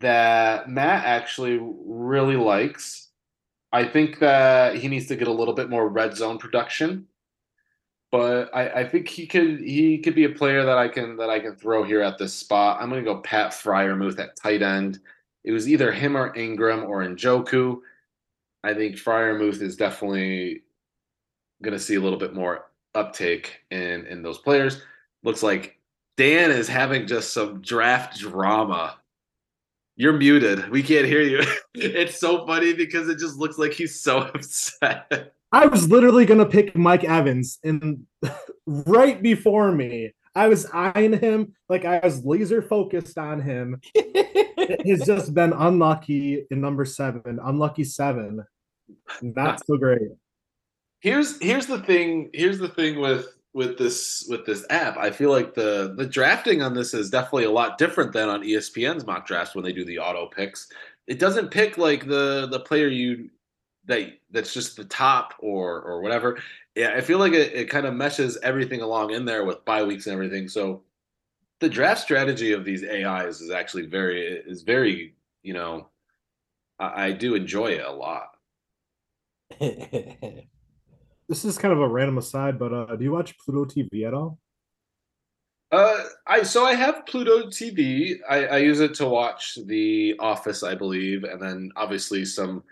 [0.00, 3.08] that Matt actually really likes.
[3.72, 7.06] I think that he needs to get a little bit more red zone production
[8.12, 11.30] but I, I, think he could he could be a player that I can that
[11.30, 12.80] I can throw here at this spot.
[12.80, 15.00] I'm gonna go Pat Freiermuth at tight end.
[15.44, 17.80] It was either him or Ingram or Njoku.
[18.62, 20.62] I think Freiermuth is definitely
[21.62, 24.82] gonna see a little bit more uptake in in those players.
[25.22, 25.78] Looks like
[26.18, 28.98] Dan is having just some draft drama.
[29.96, 30.68] You're muted.
[30.68, 31.42] We can't hear you.
[31.74, 35.34] it's so funny because it just looks like he's so upset.
[35.52, 38.06] I was literally gonna pick Mike Evans, and
[38.66, 43.80] right before me, I was eyeing him like I was laser focused on him.
[44.82, 48.44] He's just been unlucky in number seven, unlucky seven.
[49.20, 50.00] Not so great.
[51.00, 52.30] Here's here's the thing.
[52.32, 54.96] Here's the thing with with this with this app.
[54.96, 58.42] I feel like the the drafting on this is definitely a lot different than on
[58.42, 60.68] ESPN's mock drafts when they do the auto picks.
[61.06, 63.28] It doesn't pick like the the player you
[63.86, 66.38] that that's just the top or or whatever.
[66.74, 69.82] Yeah, I feel like it, it kind of meshes everything along in there with bye
[69.82, 70.48] weeks and everything.
[70.48, 70.82] So
[71.60, 75.88] the draft strategy of these AIs is actually very is very you know
[76.78, 78.28] I, I do enjoy it a lot.
[79.60, 84.14] this is kind of a random aside, but uh, do you watch Pluto TV at
[84.14, 84.38] all?
[85.70, 88.18] Uh, I so I have Pluto TV.
[88.28, 92.62] I, I use it to watch The Office, I believe, and then obviously some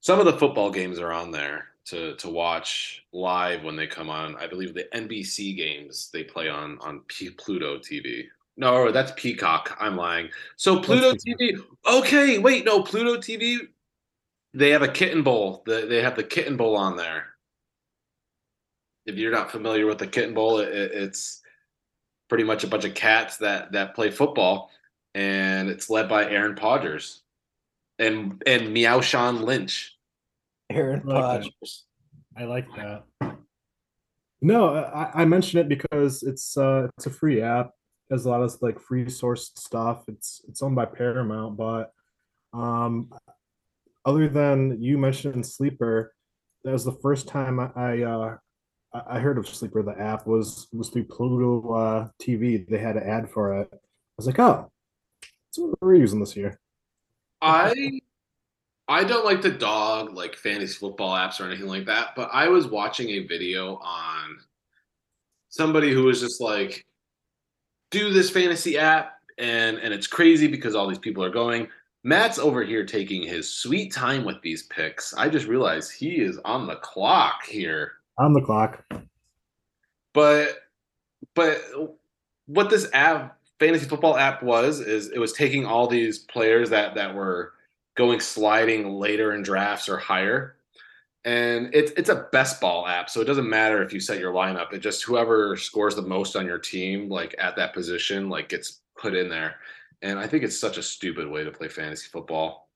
[0.00, 4.10] some of the football games are on there to to watch live when they come
[4.10, 4.36] on.
[4.36, 8.24] I believe the NBC games they play on on P- Pluto TV.
[8.56, 9.76] No, oh, that's Peacock.
[9.80, 10.28] I'm lying.
[10.56, 11.62] So Pluto TV.
[11.86, 13.58] Okay, wait, no, Pluto TV.
[14.52, 15.62] They have a kitten bowl.
[15.64, 17.26] The, they have the kitten bowl on there.
[19.06, 21.40] If you're not familiar with the kitten bowl, it, it's
[22.28, 24.70] pretty much a bunch of cats that that play football,
[25.14, 27.20] and it's led by Aaron Podgers
[28.00, 29.00] and and Meow
[29.32, 29.96] Lynch.
[30.70, 31.52] Aaron I like
[32.36, 33.04] I like that.
[34.40, 37.70] No, I, I mention it because it's uh it's a free app.
[38.08, 40.04] It has a lot of like free source stuff.
[40.08, 41.92] It's it's owned by Paramount, but
[42.52, 43.12] um
[44.04, 46.14] other than you mentioned Sleeper,
[46.64, 48.36] that was the first time I, I uh
[48.92, 49.82] I heard of Sleeper.
[49.82, 52.66] The app was was through Pluto uh, TV.
[52.66, 53.68] They had an ad for it.
[53.72, 53.76] I
[54.16, 54.70] was like, oh,
[55.22, 56.58] that's what we're using this year.
[57.42, 58.00] I
[58.88, 62.48] I don't like to dog like fantasy football apps or anything like that, but I
[62.48, 64.38] was watching a video on
[65.48, 66.84] somebody who was just like,
[67.90, 71.68] do this fantasy app, and and it's crazy because all these people are going.
[72.02, 75.12] Matt's over here taking his sweet time with these picks.
[75.14, 77.92] I just realized he is on the clock here.
[78.18, 78.84] On the clock.
[80.14, 80.58] But
[81.34, 81.62] but
[82.46, 86.94] what this app fantasy football app was is it was taking all these players that
[86.96, 87.52] that were
[87.96, 90.56] going sliding later in drafts or higher.
[91.26, 94.32] And it's it's a best ball app, so it doesn't matter if you set your
[94.32, 94.72] lineup.
[94.72, 98.80] It just whoever scores the most on your team, like at that position, like gets
[98.96, 99.56] put in there.
[100.00, 102.70] And I think it's such a stupid way to play fantasy football.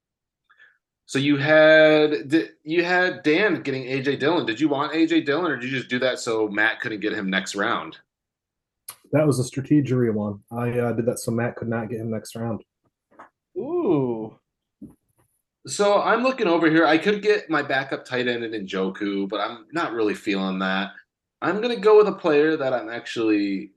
[1.06, 4.44] So you had you had Dan getting AJ Dillon.
[4.44, 7.14] Did you want AJ Dillon, or did you just do that so Matt couldn't get
[7.14, 7.96] him next round?
[9.14, 10.40] That was a strategery one.
[10.50, 12.64] I uh, did that so Matt could not get him next round.
[13.56, 14.36] Ooh.
[15.68, 16.84] So I'm looking over here.
[16.84, 20.90] I could get my backup tight end in Njoku, but I'm not really feeling that.
[21.40, 23.70] I'm gonna go with a player that I'm actually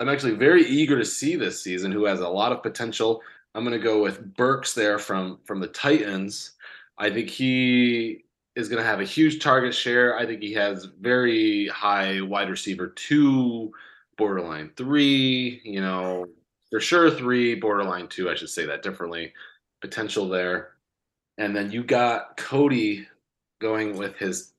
[0.00, 3.22] I'm actually very eager to see this season who has a lot of potential.
[3.54, 6.56] I'm gonna go with Burks there from from the Titans.
[6.98, 8.24] I think he
[8.56, 10.18] is gonna have a huge target share.
[10.18, 13.72] I think he has very high wide receiver two,
[14.18, 16.26] borderline three, you know,
[16.70, 19.32] for sure three, borderline two, I should say that differently
[19.80, 20.74] potential there.
[21.38, 23.06] And then you got Cody
[23.60, 24.52] going with his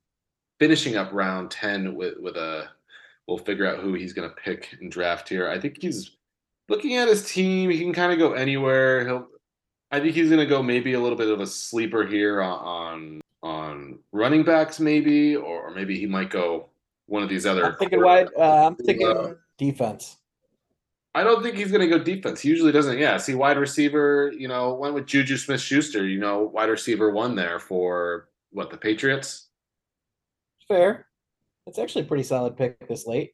[0.60, 2.70] finishing up round 10 with with a
[3.28, 5.48] we'll figure out who he's going to pick and draft here.
[5.50, 6.12] I think he's
[6.68, 9.06] looking at his team, he can kind of go anywhere.
[9.06, 9.28] He'll
[9.92, 13.22] I think he's going to go maybe a little bit of a sleeper here on
[13.42, 16.68] on, running backs maybe or, maybe he might go
[17.06, 20.18] one of these other I'm thinking wide uh, I'm thinking uh, defense.
[21.14, 22.42] I don't think he's going to go defense.
[22.42, 22.98] He usually doesn't.
[22.98, 27.12] Yeah, see, wide receiver, you know, went with Juju Smith Schuster, you know, wide receiver
[27.12, 29.48] one there for what, the Patriots?
[30.68, 31.08] Fair.
[31.68, 33.34] It's actually a pretty solid pick this late.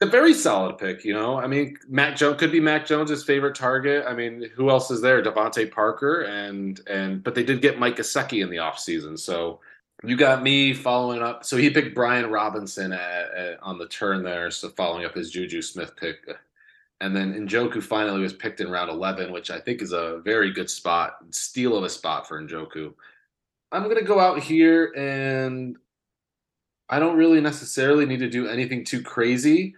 [0.00, 1.38] A very solid pick, you know.
[1.38, 4.04] I mean, Mac Jones could be Mac Jones's favorite target.
[4.06, 5.22] I mean, who else is there?
[5.22, 9.16] DeVante Parker and and but they did get Mike Gesicki in the offseason.
[9.16, 9.60] So
[10.04, 11.44] you got me following up.
[11.44, 14.50] So he picked Brian Robinson at, at, on the turn there.
[14.50, 16.26] So following up his Juju Smith pick
[17.02, 20.52] and then Njoku finally was picked in round 11, which I think is a very
[20.52, 22.94] good spot, steal of a spot for Njoku.
[23.72, 25.76] I'm going to go out here and
[26.88, 29.74] I don't really necessarily need to do anything too crazy.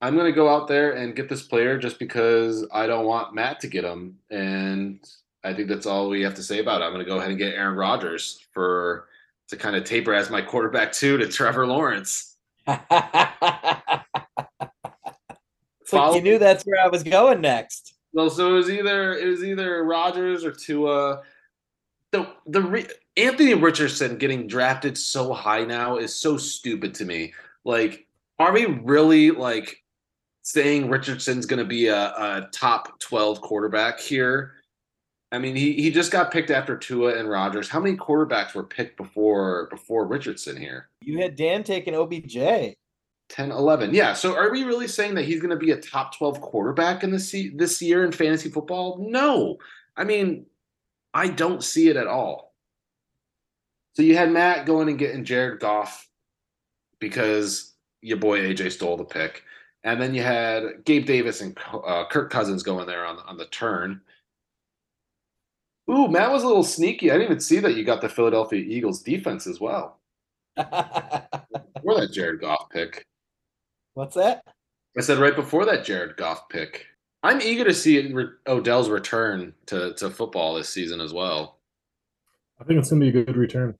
[0.00, 3.34] I'm going to go out there and get this player just because I don't want
[3.34, 4.16] Matt to get him.
[4.30, 5.00] And
[5.42, 6.84] I think that's all we have to say about it.
[6.84, 9.08] I'm going to go ahead and get Aaron Rodgers for
[9.48, 12.36] to kind of taper as my quarterback two to Trevor Lawrence.
[12.66, 12.76] you
[16.22, 17.94] knew that's where I was going next.
[18.12, 21.22] Well, so it was either it was either Rodgers or Tua.
[22.10, 22.86] The the re,
[23.16, 27.32] Anthony Richardson getting drafted so high now is so stupid to me.
[27.64, 28.06] Like
[28.38, 29.82] Are we really like
[30.42, 34.54] saying Richardson's going to be a, a top 12 quarterback here?
[35.30, 37.68] I mean, he, he just got picked after Tua and Rodgers.
[37.68, 40.88] How many quarterbacks were picked before before Richardson here?
[41.02, 42.74] You had Dan taking OBJ.
[43.28, 43.92] 10, 11.
[43.92, 44.14] Yeah.
[44.14, 47.10] So are we really saying that he's going to be a top 12 quarterback in
[47.10, 49.06] this this year in fantasy football?
[49.06, 49.58] No.
[49.96, 50.46] I mean,
[51.12, 52.54] I don't see it at all.
[53.94, 56.08] So you had Matt going and getting Jared Goff
[57.00, 59.42] because your boy AJ stole the pick.
[59.84, 63.46] And then you had Gabe Davis and uh, Kirk Cousins going there on, on the
[63.46, 64.00] turn.
[65.90, 67.10] Ooh, Matt was a little sneaky.
[67.10, 69.98] I didn't even see that you got the Philadelphia Eagles defense as well.
[70.56, 73.06] Before that Jared Goff pick.
[73.94, 74.42] What's that?
[74.96, 76.86] I said right before that Jared Goff pick.
[77.22, 78.14] I'm eager to see
[78.46, 81.58] Odell's return to, to football this season as well.
[82.60, 83.74] I think it's going to be a good return.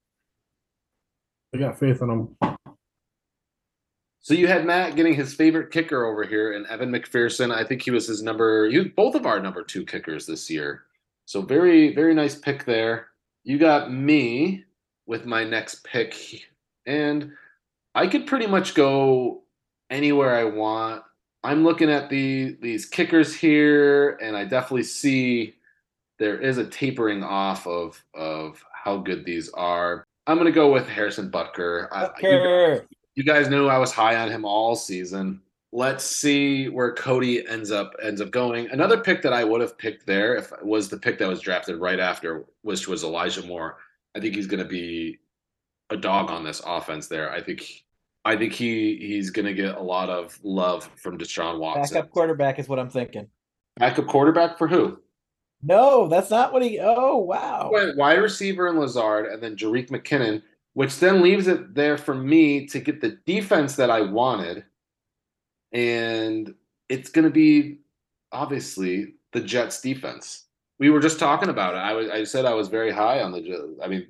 [1.55, 2.37] I got faith in him.
[4.21, 7.55] So you had Matt getting his favorite kicker over here, and Evan McPherson.
[7.55, 8.69] I think he was his number.
[8.69, 10.85] He was both of our number two kickers this year.
[11.29, 13.09] So very, very nice pick there.
[13.45, 14.65] You got me
[15.05, 16.17] with my next pick,
[16.87, 17.33] and
[17.95, 19.43] I could pretty much go
[19.91, 21.03] anywhere I want.
[21.45, 25.57] I'm looking at the these kickers here, and I definitely see
[26.19, 30.07] there is a tapering off of of how good these are.
[30.27, 31.91] I'm gonna go with Harrison Butker.
[31.91, 32.23] Butker.
[32.23, 35.43] you, guys, you guys knew I was high on him all season
[35.73, 38.71] let's see where Cody ends up ends up going.
[38.71, 41.77] Another pick that I would have picked there if was the pick that was drafted
[41.77, 43.79] right after, which was Elijah Moore.
[44.17, 45.19] I think he's going to be
[45.91, 47.09] a dog on this offense.
[47.09, 47.85] There, I think.
[48.25, 51.95] I think he he's going to get a lot of love from Deshaun Watson.
[51.95, 53.29] Backup quarterback is what I'm thinking.
[53.79, 54.99] Backup quarterback for who?
[55.63, 56.79] No, that's not what he.
[56.79, 57.71] Oh wow!
[57.97, 60.43] Wide receiver and Lazard, and then Jerick McKinnon,
[60.75, 64.65] which then leaves it there for me to get the defense that I wanted
[65.73, 66.55] and
[66.89, 67.79] it's going to be
[68.33, 70.45] obviously the Jets defense.
[70.79, 71.79] We were just talking about it.
[71.79, 74.07] I was I said I was very high on the I mean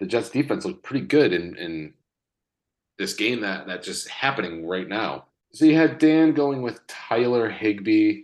[0.00, 1.94] the Jets defense looked pretty good in in
[2.98, 5.26] this game that that's just happening right now.
[5.52, 8.22] So you had Dan going with Tyler Higbee.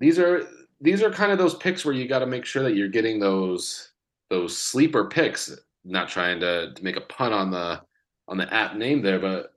[0.00, 0.46] These are
[0.80, 3.18] these are kind of those picks where you got to make sure that you're getting
[3.18, 3.92] those
[4.30, 5.56] those sleeper picks.
[5.86, 7.80] Not trying to, to make a pun on the
[8.26, 9.54] on the app name there, but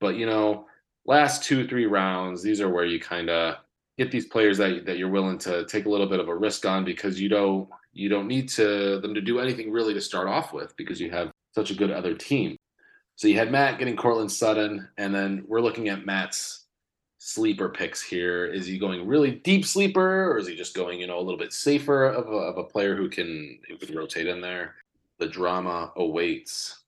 [0.00, 0.66] but you know
[1.06, 3.56] last two three rounds these are where you kind of
[3.98, 6.64] get these players that that you're willing to take a little bit of a risk
[6.66, 10.28] on because you don't you don't need to them to do anything really to start
[10.28, 12.56] off with because you have such a good other team.
[13.16, 16.64] So you had Matt getting Courtland Sutton, and then we're looking at Matt's
[17.18, 18.46] sleeper picks here.
[18.46, 21.38] Is he going really deep sleeper, or is he just going you know a little
[21.38, 24.76] bit safer of a, of a player who can who can rotate in there?
[25.18, 26.79] The drama awaits.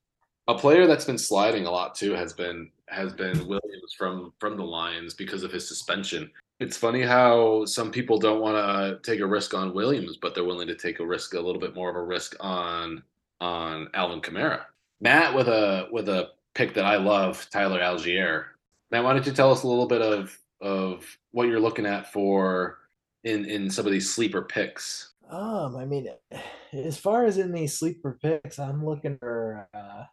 [0.49, 4.57] A player that's been sliding a lot too has been has been Williams from from
[4.57, 6.30] the Lions because of his suspension.
[6.59, 10.45] It's funny how some people don't want to take a risk on Williams, but they're
[10.45, 13.03] willing to take a risk, a little bit more of a risk on
[13.40, 14.62] on Alvin Kamara.
[15.01, 18.47] Matt with a with a pick that I love, Tyler Allgeier.
[18.90, 22.12] Matt, why don't you tell us a little bit of of what you're looking at
[22.12, 22.78] for
[23.24, 25.12] in in some of these sleeper picks?
[25.30, 26.09] Um, I mean,
[26.72, 30.05] as far as in these sleeper picks, I'm looking for uh,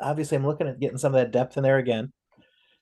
[0.00, 2.12] obviously I'm looking at getting some of that depth in there again.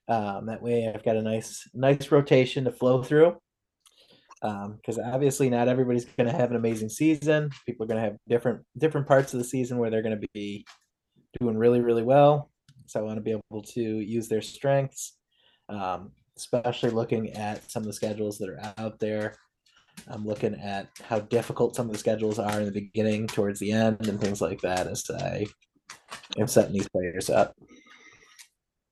[0.07, 3.37] Um, that way I've got a nice nice rotation to flow through.
[4.41, 7.49] Because um, obviously not everybody's going to have an amazing season.
[7.65, 10.27] People are going to have different different parts of the season where they're going to
[10.33, 10.65] be
[11.39, 12.51] doing really really well.
[12.85, 15.17] So I want to be able to use their strengths,
[15.67, 19.35] um, especially looking at some of the schedules that are out there.
[20.07, 23.71] I'm looking at how difficult some of the schedules are in the beginning, towards the
[23.71, 25.47] end, and things like that as I
[26.37, 27.55] am setting these players up.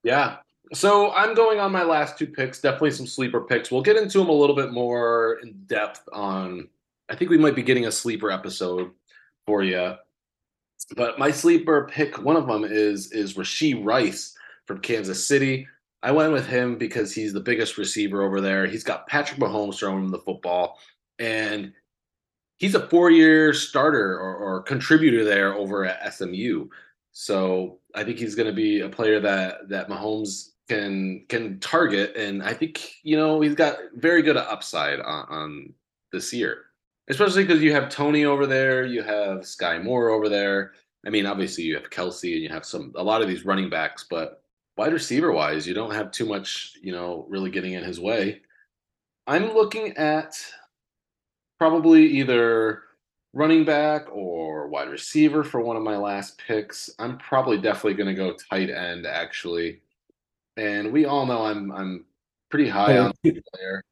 [0.04, 0.38] Yeah.
[0.74, 2.62] So I'm going on my last two picks.
[2.62, 3.72] Definitely some sleeper picks.
[3.72, 6.68] We'll get into them a little bit more in depth on.
[7.10, 8.92] I think we might be getting a sleeper episode
[9.46, 9.96] for you.
[10.96, 14.36] But my sleeper pick, one of them is is Rashee Rice
[14.66, 15.68] from Kansas City.
[16.04, 18.68] I went with him because he's the biggest receiver over there.
[18.68, 20.80] He's got Patrick Mahomes throwing him the football,
[21.18, 21.74] and
[22.58, 26.68] he's a four-year starter or, or contributor there over at SMU.
[27.18, 32.14] So I think he's going to be a player that that Mahomes can can target,
[32.18, 35.74] and I think you know he's got very good upside on, on
[36.12, 36.66] this year,
[37.08, 40.74] especially because you have Toney over there, you have Skyy Moore over there.
[41.08, 43.70] I mean, obviously you have Kelce and you have some a lot of these running
[43.70, 44.42] backs, but
[44.76, 48.42] wide receiver wise, you don't have too much, you know, really getting in his way.
[49.26, 50.36] I'm looking at
[51.60, 52.82] probably either
[53.36, 56.90] running back or wide receiver for one of my last picks.
[56.98, 59.82] I'm probably definitely going to go tight end actually.
[60.58, 62.06] and we all know I'm I'm
[62.50, 63.84] pretty high on the player.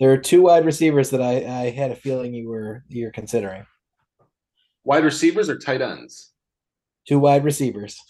[0.00, 3.64] There are two wide receivers that I, I had a feeling you were you're considering.
[4.84, 6.32] Wide receivers or tight ends?
[7.06, 8.00] Two wide receivers.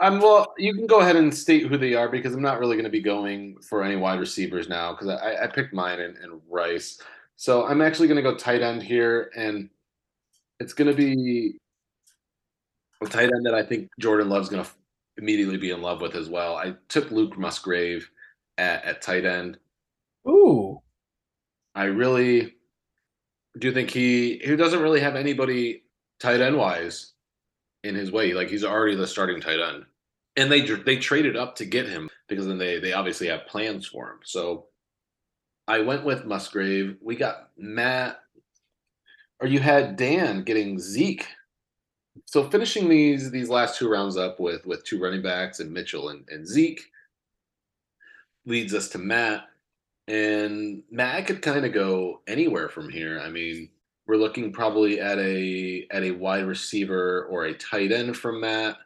[0.00, 2.76] Um, well, you can go ahead and state who they are because I'm not really
[2.76, 6.16] going to be going for any wide receivers now because I, I picked mine and,
[6.18, 7.00] and Rice.
[7.36, 9.68] So I'm actually going to go tight end here, and
[10.60, 11.58] it's going to be
[13.02, 14.70] a tight end that I think Jordan Love's going to
[15.16, 16.56] immediately be in love with as well.
[16.56, 18.08] I took Luke Musgrave
[18.58, 19.58] at, at tight end.
[20.28, 20.80] Ooh.
[21.74, 22.54] I really
[23.58, 25.84] do think he he doesn't really have anybody
[26.20, 27.12] tight end wise
[27.82, 28.32] in his way.
[28.32, 29.84] Like he's already the starting tight end,
[30.36, 33.86] and they they traded up to get him because then they they obviously have plans
[33.86, 34.18] for him.
[34.24, 34.66] So
[35.66, 36.96] I went with Musgrave.
[37.00, 38.20] We got Matt,
[39.40, 41.26] or you had Dan getting Zeke.
[42.26, 46.10] So finishing these these last two rounds up with with two running backs and Mitchell
[46.10, 46.82] and, and Zeke
[48.46, 49.48] leads us to Matt.
[50.06, 53.20] And Matt could kind of go anywhere from here.
[53.20, 53.70] I mean,
[54.06, 58.76] we're looking probably at a at a wide receiver or a tight end from Matt.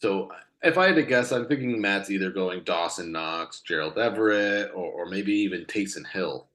[0.00, 0.30] So
[0.66, 4.84] if I had to guess, I'm thinking Matt's either going Dawson Knox, Gerald Everett, or,
[4.84, 6.48] or maybe even Taysom Hill.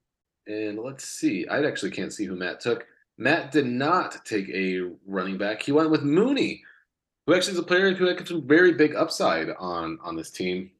[0.47, 1.47] And let's see.
[1.47, 2.85] I actually can't see who Matt took.
[3.17, 5.61] Matt did not take a running back.
[5.61, 6.63] He went with Mooney,
[7.25, 10.71] who actually is a player who had some very big upside on on this team.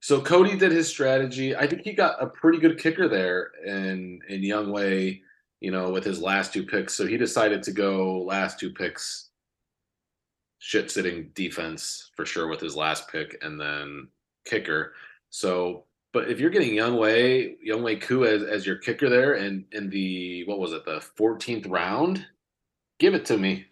[0.00, 1.56] So Cody did his strategy.
[1.56, 5.20] I think he got a pretty good kicker there in in Younghoe,
[5.60, 6.94] you know, with his last two picks.
[6.94, 9.27] So he decided to go last two picks
[10.58, 14.08] shit sitting defense for sure with his last pick and then
[14.44, 14.94] kicker.
[15.30, 19.90] So but if you're getting Younghoe, Younghoe Koo as, as your kicker there and in
[19.90, 22.26] the what was it, the 14th round,
[22.98, 23.66] give it to me.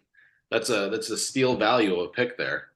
[0.51, 2.69] That's a that's a steal value of a pick there.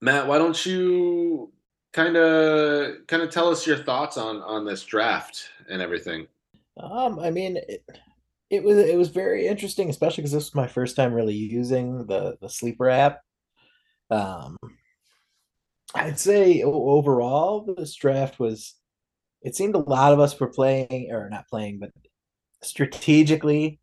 [0.00, 1.52] Matt, why don't you
[1.92, 6.26] kind of kind of tell us your thoughts on on this draft and everything.
[6.78, 7.84] Um, I mean, it,
[8.50, 12.06] it was it was very interesting, especially because this was my first time really using
[12.06, 13.20] the the sleeper app.
[14.12, 14.58] Um,
[15.94, 18.74] I'd say overall this draft was.
[19.42, 21.90] It seemed a lot of us were playing, or not playing, but
[22.62, 23.80] strategically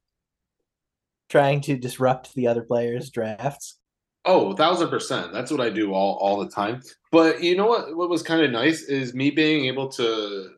[1.27, 3.77] trying to disrupt the other players' drafts.
[4.25, 5.33] Oh, thousand percent.
[5.33, 6.81] That's what I do all all the time.
[7.11, 7.95] But you know what?
[7.97, 10.51] What was kind of nice is me being able to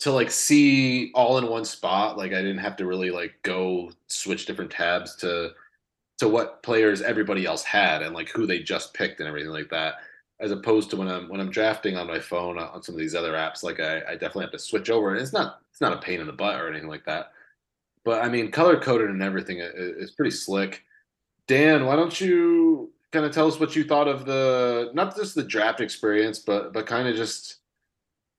[0.00, 2.16] to like see all in one spot.
[2.16, 5.50] Like I didn't have to really like go switch different tabs to
[6.18, 9.70] to what players everybody else had and like who they just picked and everything like
[9.70, 9.96] that.
[10.40, 13.16] As opposed to when I'm when I'm drafting on my phone on some of these
[13.16, 15.10] other apps, like I, I definitely have to switch over.
[15.10, 17.32] And it's not it's not a pain in the butt or anything like that.
[18.04, 20.84] But I mean, color coded and everything is pretty slick
[21.48, 25.34] Dan, why don't you kind of tell us what you thought of the not just
[25.34, 27.56] the draft experience, but but kind of just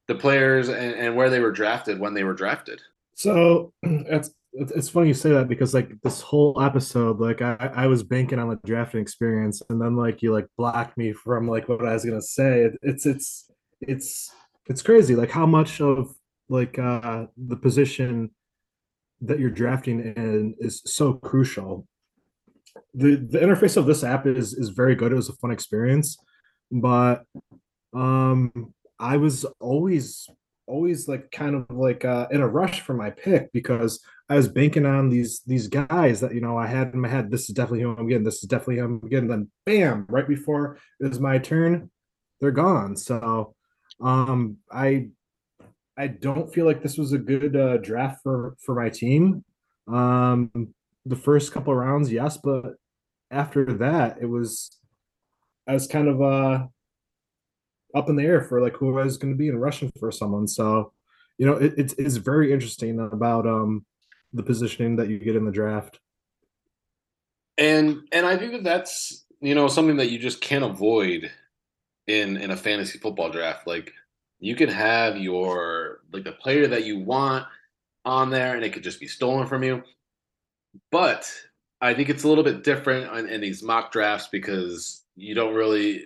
[0.08, 2.82] the players and, and where they were drafted when they were drafted.
[3.16, 7.88] So it's it's funny you say that because like this whole episode, like I, I
[7.88, 11.70] was banking on the drafting experience, and then like you like blocked me from like
[11.70, 12.62] what I was gonna say.
[12.62, 14.32] It, it's it's it's
[14.68, 16.14] it's crazy, like how much of
[16.50, 18.32] like uh the position
[19.22, 21.86] that you're drafting in is so crucial
[22.94, 25.12] the the interface of this app is is very good.
[25.12, 26.18] It was a fun experience,
[26.72, 27.24] but
[27.94, 30.28] um, I was always
[30.70, 34.48] always like kind of like uh, in a rush for my pick because I was
[34.48, 37.32] banking on these these guys that you know I had in my head.
[37.32, 38.24] This is definitely him again.
[38.24, 39.28] This is definitely him again.
[39.28, 41.90] Then bam, right before it was my turn,
[42.40, 42.96] they're gone.
[42.96, 43.56] So
[44.00, 45.10] um, I
[45.98, 49.44] I don't feel like this was a good uh, draft for for my team.
[49.88, 50.74] Um,
[51.06, 52.76] the first couple rounds, yes, but
[53.32, 54.78] after that, it was
[55.68, 56.68] I was kind of uh
[57.96, 60.12] up in the air for like who I was going to be in rushing for
[60.12, 60.48] someone.
[60.48, 60.94] So,
[61.38, 63.86] you know, it, it's it's very interesting about um
[64.34, 66.00] the positioning that you get in the draft.
[67.58, 71.32] And and I think that that's you know something that you just can't avoid
[72.08, 73.68] in in a fantasy football draft.
[73.68, 73.94] Like
[74.40, 77.46] you can have your like the player that you want
[78.06, 79.84] on there, and it could just be stolen from you.
[80.92, 81.32] But
[81.82, 85.54] I think it's a little bit different in, in these mock drafts because you don't
[85.54, 86.04] really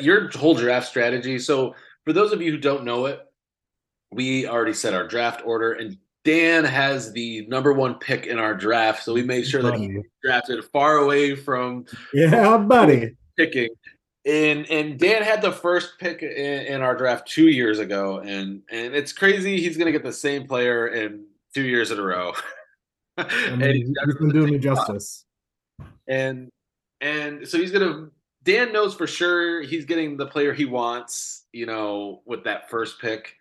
[0.00, 1.38] your whole draft strategy.
[1.38, 3.20] So for those of you who don't know it,
[4.12, 8.54] we already set our draft order, and Dan has the number one pick in our
[8.54, 9.02] draft.
[9.02, 13.70] So we made sure that he drafted far away from yeah, buddy picking.
[14.24, 18.62] And and Dan had the first pick in, in our draft two years ago, and
[18.70, 19.60] and it's crazy.
[19.60, 22.32] He's gonna get the same player in two years in a row.
[23.18, 25.24] I mean, he's, he's been doing me justice.
[26.06, 26.50] And
[27.00, 28.10] and so he's gonna
[28.42, 33.00] Dan knows for sure he's getting the player he wants you know, with that first
[33.00, 33.36] pick.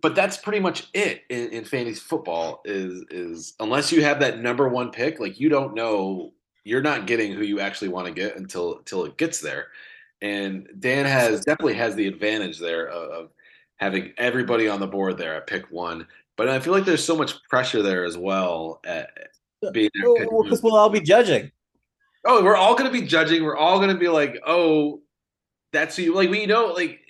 [0.00, 2.62] But that's pretty much it in, in fantasy football.
[2.64, 6.32] Is is unless you have that number one pick, like you don't know,
[6.64, 9.68] you're not getting who you actually want to get until until it gets there.
[10.22, 13.30] And Dan has definitely has the advantage there of, of
[13.76, 16.06] having everybody on the board there at pick one.
[16.36, 19.10] But I feel like there's so much pressure there as well at
[19.72, 20.44] being one.
[20.44, 21.50] Because we'll all be judging.
[22.24, 23.42] Oh, we're all gonna be judging.
[23.44, 25.00] We're all gonna be like, oh,
[25.72, 26.30] that's who you like.
[26.30, 27.00] We know, like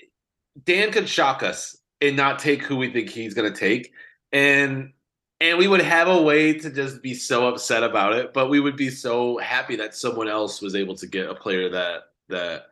[0.65, 3.93] Dan could shock us and not take who we think he's gonna take,
[4.33, 4.93] and
[5.41, 8.61] and we would have a way to just be so upset about it, but we
[8.61, 12.67] would be so happy that someone else was able to get a player that that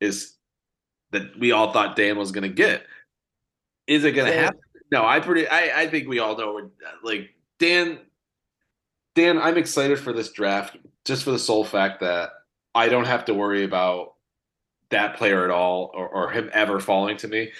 [0.00, 0.34] is
[1.10, 2.84] that we all thought Dan was gonna get.
[3.86, 4.60] Is it gonna happen?
[4.92, 5.48] No, I pretty.
[5.48, 6.54] I I think we all know.
[6.54, 6.68] we're-
[7.02, 7.98] Like Dan,
[9.14, 12.30] Dan, I'm excited for this draft just for the sole fact that
[12.74, 14.14] I don't have to worry about
[14.90, 17.50] that player at all or, or him ever falling to me.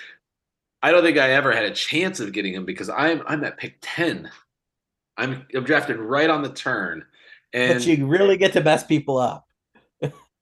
[0.82, 3.58] I don't think I ever had a chance of getting him because I'm I'm at
[3.58, 4.30] pick ten.
[5.16, 7.04] I'm I'm drafted right on the turn,
[7.52, 9.46] and But you really get to mess people up.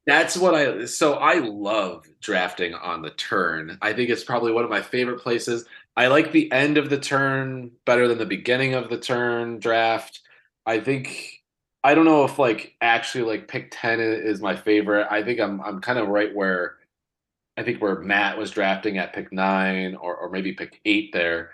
[0.07, 3.79] that's what I so I love drafting on the turn.
[3.83, 5.65] I think it's probably one of my favorite places.
[5.97, 10.21] I like the end of the turn better than the beginning of the turn draft.
[10.69, 11.43] I think
[11.83, 15.09] I don't know if like actually like pick 10 is my favorite.
[15.11, 16.77] I think I'm I'm kind of right where
[17.57, 21.53] I think where Matt was drafting at pick 9 or or maybe pick 8 there.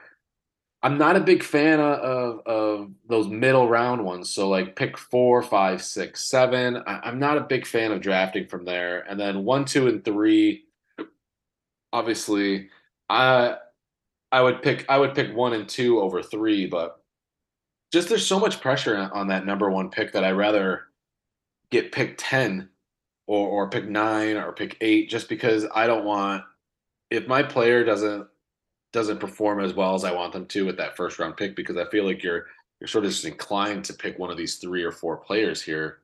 [0.82, 4.28] I'm not a big fan of, of, those middle round ones.
[4.28, 6.82] So like pick four, five, six, seven.
[6.86, 9.00] I'm not a big fan of drafting from there.
[9.08, 10.64] And then one, two, and three.
[11.92, 12.68] Obviously,
[13.08, 13.56] I
[14.32, 17.03] I would pick I would pick one and two over three, but
[17.94, 20.88] just there's so much pressure on- that number one pick that I rather
[21.70, 22.68] get pick ten
[23.26, 26.42] or or pick nine or pick eight just because I don't want
[27.10, 28.26] if my player doesn't
[28.92, 31.76] doesn't perform as well as I want them to with that first round pick because
[31.76, 32.46] I feel like you're
[32.80, 36.00] you're sort of just inclined to pick one of these three or four players here,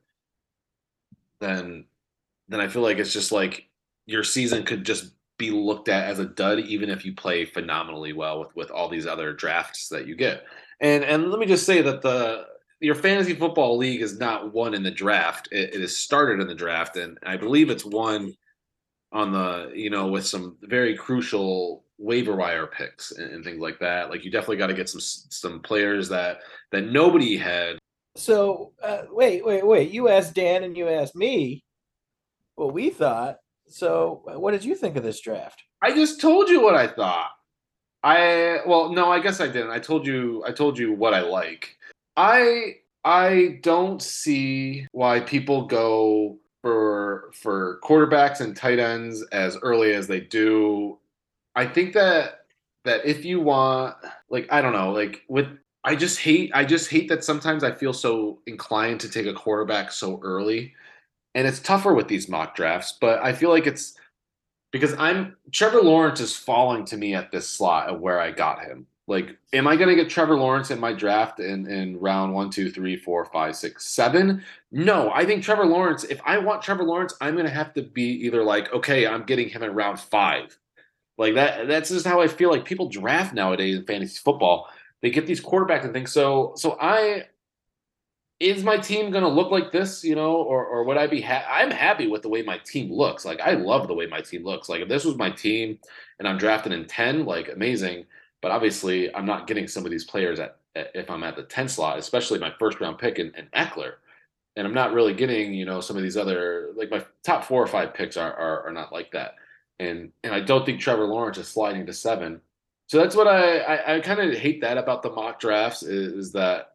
[1.39, 1.85] then
[2.47, 3.67] then I feel like it's just like
[4.05, 8.13] your season could just be looked at as a dud even if you play phenomenally
[8.13, 10.45] well with with all these other drafts that you get.
[10.81, 12.47] And and let me just say that the
[12.79, 15.47] your fantasy football league is not won in the draft.
[15.51, 18.33] It, it is started in the draft, and I believe it's won
[19.13, 23.79] on the you know with some very crucial waiver wire picks and, and things like
[23.79, 24.09] that.
[24.09, 26.39] Like you definitely got to get some some players that
[26.71, 27.77] that nobody had.
[28.15, 29.91] So uh, wait, wait, wait.
[29.91, 31.63] You asked Dan and you asked me
[32.55, 33.37] what we thought.
[33.67, 35.61] So what did you think of this draft?
[35.83, 37.29] I just told you what I thought.
[38.03, 39.71] I well, no, I guess I didn't.
[39.71, 41.77] I told you I told you what I like.
[42.17, 49.93] I I don't see why people go for for quarterbacks and tight ends as early
[49.93, 50.97] as they do.
[51.55, 52.45] I think that
[52.85, 53.95] that if you want
[54.29, 55.47] like I don't know, like with
[55.83, 59.33] I just hate I just hate that sometimes I feel so inclined to take a
[59.33, 60.73] quarterback so early.
[61.33, 63.95] And it's tougher with these mock drafts, but I feel like it's
[64.71, 68.63] because I'm Trevor Lawrence is falling to me at this slot of where I got
[68.63, 68.87] him.
[69.07, 72.49] Like, am I going to get Trevor Lawrence in my draft in, in round one,
[72.49, 74.43] two, three, four, five, six, seven?
[74.71, 77.81] No, I think Trevor Lawrence, if I want Trevor Lawrence, I'm going to have to
[77.81, 80.57] be either like, okay, I'm getting him in round five.
[81.17, 84.69] Like that, that's just how I feel like people draft nowadays in fantasy football.
[85.01, 86.13] They get these quarterbacks and things.
[86.13, 87.25] So, so I,
[88.41, 91.21] is my team going to look like this, you know, or, or would I be,
[91.21, 93.23] ha- I'm happy with the way my team looks.
[93.23, 94.67] Like, I love the way my team looks.
[94.67, 95.77] Like, if this was my team
[96.17, 98.05] and I'm drafted in 10, like, amazing.
[98.41, 101.43] But obviously, I'm not getting some of these players at, at if I'm at the
[101.43, 103.93] 10 slot, especially my first round pick and, in Ekeler.
[104.55, 107.61] And I'm not really getting, you know, some of these other, like my top four
[107.61, 109.35] or five picks are, are, are not like that.
[109.79, 112.41] And, and I don't think Trevor Lawrence is sliding to seven.
[112.87, 116.13] So that's what I, I, I kind of hate that about the mock drafts is,
[116.13, 116.71] is that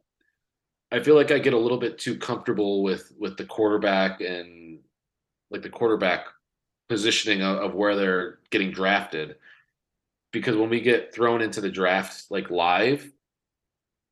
[0.97, 4.80] I feel like I get a little bit too comfortable with with the quarterback and
[5.51, 6.26] like the quarterback
[6.88, 9.36] positioning of, of where they're getting drafted.
[10.32, 13.11] Because when we get thrown into the draft like live,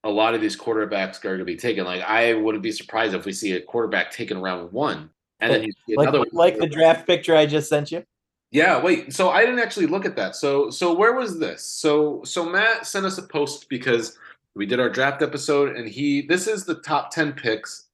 [0.05, 1.85] a lot of these quarterbacks are going to be taken.
[1.85, 5.11] Like I wouldn't be surprised if we see a quarterback taken round one,
[5.41, 8.05] and then you see Like, another like the draft picture I just sent you.
[8.51, 9.13] yeah, wait.
[9.13, 10.37] So I didn't actually look at that.
[10.37, 11.63] So so where was this?
[11.65, 14.19] So so Matt sent us a post because
[14.55, 17.89] we did our draft episode and he this is the top 10 picks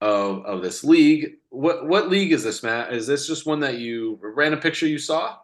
[0.00, 1.34] of of this league.
[1.50, 2.92] What what league is this, Matt?
[2.92, 5.36] Is this just one that you a random picture you saw?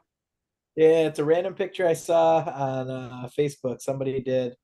[0.76, 3.80] Yeah, it's a random picture I saw on uh, Facebook.
[3.80, 4.54] Somebody did,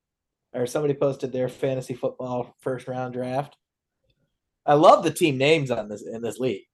[0.52, 3.56] or somebody posted their fantasy football first round draft.
[4.64, 6.64] I love the team names on this in this league.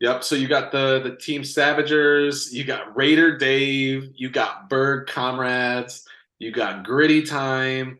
[0.00, 0.24] Yep.
[0.24, 6.06] So you got the the Team Savagers, you got Raider Dave, you got Bird Comrades,
[6.38, 7.98] you got Gritty Time,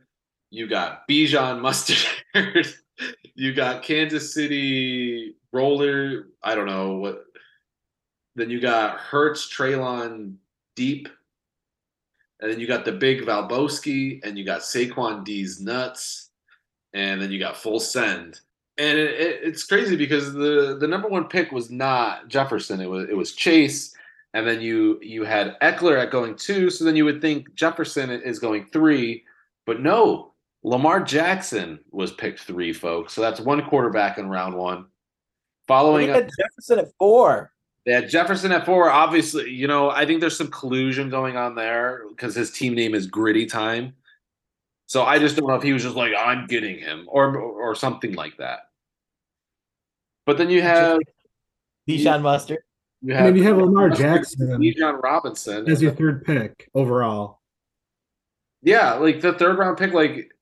[0.54, 2.06] you got Bijan Mustard,
[3.34, 6.28] you got Kansas City Roller.
[6.42, 7.24] I don't know what.
[8.36, 10.36] Then you got Hertz Traylon
[10.74, 11.08] Deep,
[12.40, 16.30] and then you got the big Valboski, and you got Saquon D's Nuts,
[16.92, 18.40] and then you got Full Send
[18.78, 22.80] and it, it, it's crazy because the the number one pick was not Jefferson.
[22.80, 23.94] It was it was Chase,
[24.32, 26.70] and then you you had Ekeler at going two.
[26.70, 29.24] So then you would think Jefferson is going three,
[29.64, 30.32] but no,
[30.64, 33.12] Lamar Jackson was picked three, folks.
[33.12, 34.86] So that's one quarterback in round one.
[35.68, 37.52] Following up, Jefferson at four.
[37.84, 38.90] They had Jefferson at four.
[38.90, 42.94] Obviously, you know I think there's some collusion going on there because his team name
[42.94, 43.92] is Gritty Time.
[44.86, 47.74] So I just don't know if he was just like I'm getting him or or
[47.74, 48.60] something like that.
[50.24, 50.98] But then you have
[51.88, 52.60] Bijan Mustard.
[53.02, 57.40] You have, I mean, you have Lamar Jackson, Bijan Robinson as your third pick overall.
[58.62, 60.33] Yeah, like the third round pick, like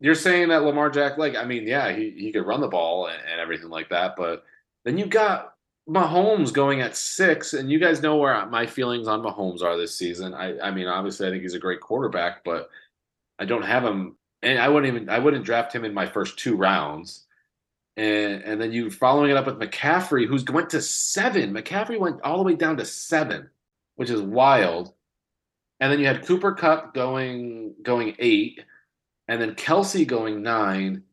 [0.00, 3.06] you're saying that Lamar Jack, like I mean, yeah, he he could run the ball
[3.06, 4.44] and, and everything like that, but
[4.84, 5.54] then you got
[5.88, 9.96] Mahomes going at six, and you guys know where my feelings on Mahomes are this
[9.96, 10.34] season.
[10.34, 12.70] I I mean, obviously, I think he's a great quarterback, but
[13.38, 16.38] I don't have him, and I wouldn't even I wouldn't draft him in my first
[16.38, 17.26] two rounds.
[17.96, 21.52] And, and then you following it up with McCaffrey, who's went to seven.
[21.52, 23.50] McCaffrey went all the way down to seven,
[23.96, 24.94] which is wild.
[25.80, 28.64] And then you had Cooper Kupp going going eight,
[29.30, 31.04] and then Kelce going nine,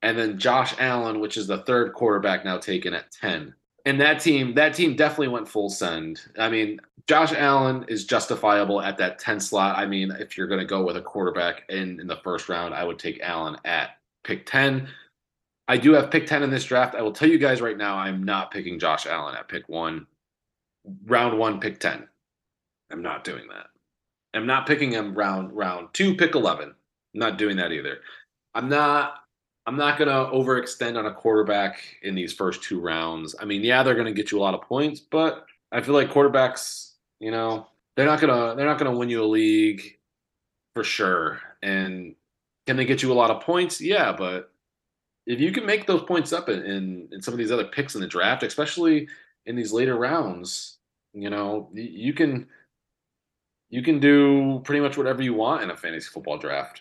[0.00, 3.54] and then Josh Allen, which is the third quarterback now taken at ten.
[3.84, 6.22] And that team, that team definitely went full send.
[6.38, 9.78] I mean, Josh Allen is justifiable at that 10 slot.
[9.78, 12.74] I mean, if you're going to go with a quarterback in, in the first round,
[12.74, 13.92] I would take Allen at
[14.24, 14.88] pick 10.
[15.68, 16.94] I do have pick 10 in this draft.
[16.94, 20.06] I will tell you guys right now, I'm not picking Josh Allen at pick one,
[21.06, 22.06] round one, pick 10.
[22.90, 23.68] I'm not doing that.
[24.34, 26.74] I'm not picking him round round two, pick 11.
[27.14, 27.98] I'm not doing that either.
[28.54, 29.14] I'm not
[29.68, 33.36] I'm not going to overextend on a quarterback in these first two rounds.
[33.38, 35.92] I mean, yeah, they're going to get you a lot of points, but I feel
[35.92, 39.98] like quarterbacks, you know, they're not to they're not to win you a league
[40.74, 41.42] for sure.
[41.62, 42.14] And
[42.66, 43.78] can they get you a lot of points?
[43.78, 44.50] Yeah, but
[45.26, 47.94] if you can make those points up in, in, in some of these other picks
[47.94, 49.06] in the draft, especially
[49.44, 50.78] in these later rounds,
[51.12, 52.48] you know, you can
[53.68, 56.80] you can do pretty much whatever you want in a fantasy football draft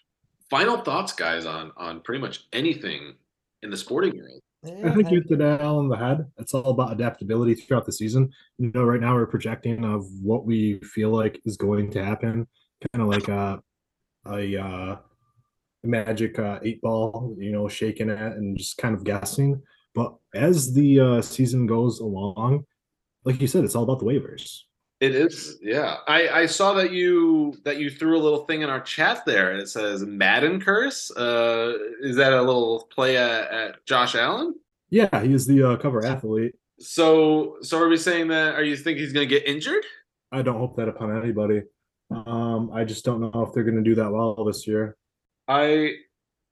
[0.50, 3.16] final thoughts, guys, on on pretty much anything
[3.64, 4.42] in the sporting world.
[4.66, 6.26] I think you hit the nail on the head.
[6.38, 8.32] It's all about adaptability throughout the season.
[8.58, 12.48] You know, right now we're projecting of what we feel like is going to happen,
[12.92, 13.62] kind of like a
[14.26, 14.96] a, uh,
[15.84, 19.62] magic uh, eight ball, you know, shaking it and just kind of guessing.
[19.96, 22.66] But as the uh, season goes along,
[23.24, 24.64] like you said, it's all about the waivers.
[25.00, 25.98] It is, yeah.
[26.08, 29.52] I, I saw that you that you threw a little thing in our chat there,
[29.52, 31.12] and it says Madden curse.
[31.12, 34.56] Uh, is that a little play at, at Josh Allen?
[34.90, 36.56] Yeah, he's the uh, cover athlete.
[36.80, 38.56] So, so are we saying that?
[38.56, 39.84] Are you think he's going to get injured?
[40.32, 41.62] I don't hope that upon anybody.
[42.10, 44.98] Um, I just don't know if they're going to do that well this year.
[45.48, 45.96] I,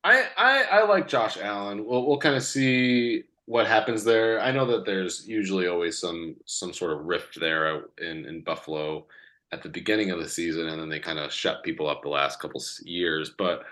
[0.04, 1.86] I, I, I like Josh Allen.
[1.86, 4.41] We'll we'll kind of see what happens there.
[4.41, 9.06] I know that there's usually always some some sort of rift there in in Buffalo
[9.52, 12.10] at the beginning of the season, and then they kind of shut people up the
[12.10, 13.32] last couple years.
[13.38, 13.64] But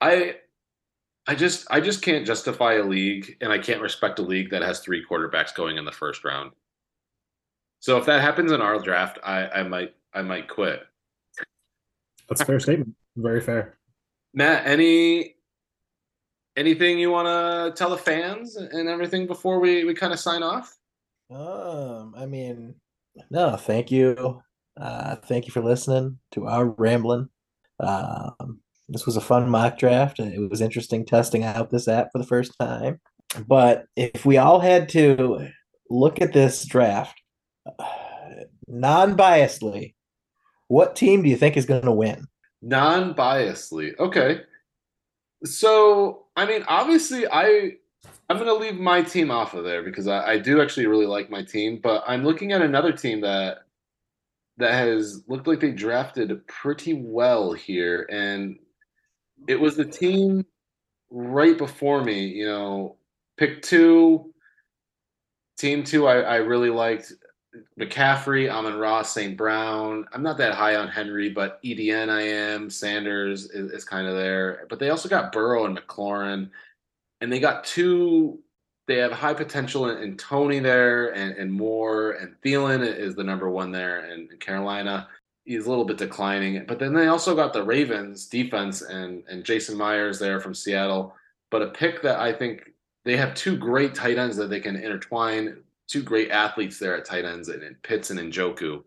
[0.00, 0.36] I
[1.26, 4.62] I just I just can't justify a league, and I can't respect a league that
[4.62, 6.52] has three quarterbacks going in the first round.
[7.80, 10.82] So if that happens in our draft, I I might I might quit.
[12.28, 12.94] That's a fair statement.
[13.16, 13.78] Very fair.
[14.34, 15.35] Matt, any
[16.56, 20.42] anything you want to tell the fans and everything before we we kind of sign
[20.42, 20.76] off?
[21.30, 22.74] Um, I mean,
[23.30, 24.42] no, thank you.
[24.80, 27.28] Uh, thank you for listening to our rambling.
[27.80, 30.20] Um, this was a fun mock draft.
[30.20, 33.00] It was interesting testing out this app for the first time.
[33.46, 35.48] But if we all had to
[35.90, 37.20] look at this draft
[38.68, 39.94] non-biasedly,
[40.68, 42.26] what team do you think is going to win?
[42.62, 44.40] Non-biasedly, okay.
[45.46, 47.72] So I mean, obviously, I
[48.28, 51.06] I'm going to leave my team off of there because I, I do actually really
[51.06, 51.80] like my team.
[51.82, 53.58] But I'm looking at another team that
[54.58, 58.58] that has looked like they drafted pretty well here, and
[59.46, 60.44] it was the team
[61.10, 62.26] right before me.
[62.26, 62.96] You know,
[63.36, 64.32] pick two,
[65.58, 66.06] team two.
[66.06, 67.12] I, I really liked
[67.78, 69.36] McCaffrey, Amon Ross, St.
[69.36, 70.06] Brown.
[70.12, 72.70] I'm not that high on Henry, but ETN I am.
[72.70, 74.66] Sanders is, is kind of there.
[74.68, 76.50] But they also got Burrow and McLaurin.
[77.20, 78.40] And they got two
[78.86, 83.24] they have high potential in, in Toney there and, and Moore and Thielen is the
[83.24, 85.08] number one there in, in Carolina.
[85.44, 89.44] He's a little bit declining, but then they also got the Ravens defense and and
[89.44, 91.14] Jason Myers there from Seattle.
[91.50, 92.70] But a pick that I think
[93.04, 97.04] they have two great tight ends that they can intertwine, two great athletes there at
[97.04, 98.82] tight ends and, and Pitts and Njoku.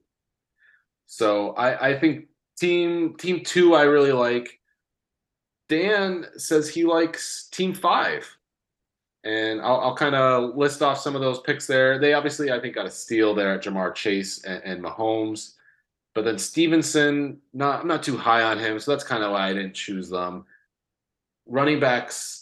[1.08, 2.28] So I, I think
[2.58, 4.60] team team two I really like.
[5.68, 8.36] Dan says he likes team five.
[9.26, 12.00] And I'll, I'll kind of list off some of those picks there.
[12.00, 15.56] They obviously, I think, got a steal there at Ja'Marr Chase and, and Mahomes.
[16.16, 19.50] But then Stevenson, not I'm not too high on him, so that's kind of why
[19.50, 20.46] I didn't choose them.
[21.46, 22.39] Running backs,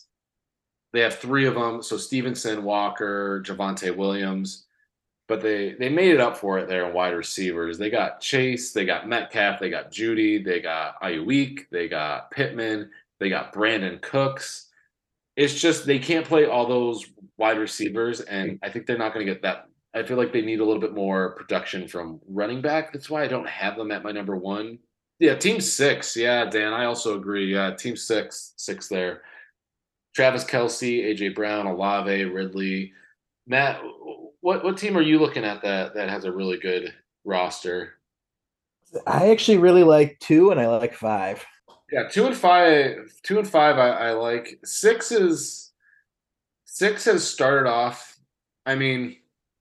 [0.97, 1.83] they have three of them.
[1.83, 4.65] So Stevenson, Walker, Javonte Williams.
[5.27, 7.77] But they they made it up for it there in wide receivers.
[7.77, 12.89] They got Chase, they got Metcalf, they got Jeudy, they got Aiyuk, they got Pittman,
[13.19, 14.69] they got Brandin Cooks.
[15.35, 17.05] It's just they can't play all those
[17.37, 19.67] wide receivers, and I think they're not going to get that.
[19.93, 22.91] I feel like they need a little bit more production from running back.
[22.91, 24.79] That's why I don't have them at my number one.
[25.19, 26.15] Yeah, team six.
[26.17, 27.53] Yeah, Dan, I also agree.
[27.53, 29.21] Yeah, team six, six there.
[30.17, 32.91] Travis Kelce, AJ Brown, Olave, Ridley.
[33.45, 33.79] Matt,
[34.41, 36.91] what what team are you looking at that that has a really good
[37.23, 37.99] roster?
[39.05, 41.45] I actually really like two, and I like five.
[41.91, 43.77] Yeah, two and five, two and five.
[43.77, 45.71] I, I like six is
[46.65, 48.17] six has started off.
[48.65, 49.17] I mean,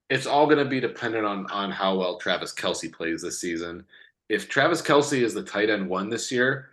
[0.09, 3.85] it's all going to be dependent on on how well Travis Kelce plays this season.
[4.31, 6.71] If Travis Kelce is the tight end one this year,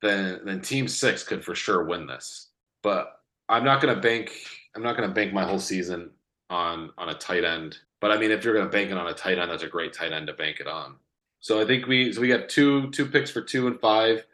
[0.00, 2.49] then then Team Six could for sure win this.
[2.82, 4.32] But I'm not going to bank.
[4.74, 6.10] I'm not going to bank my whole season
[6.48, 7.78] on on a tight end.
[8.00, 9.68] But I mean, if you're going to bank it on a tight end, that's a
[9.68, 10.96] great tight end to bank it on.
[11.40, 14.24] So I think we so we got two two picks for two and five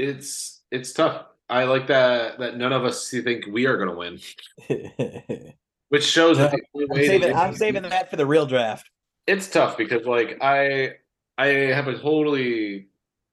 [0.00, 1.26] it's it's tough.
[1.48, 5.52] I like that that none of us think we are going to win,
[5.88, 8.88] which shows that I'm saving, I'm saving that for the real draft.
[9.26, 10.94] It's tough because like I
[11.36, 12.86] I have a totally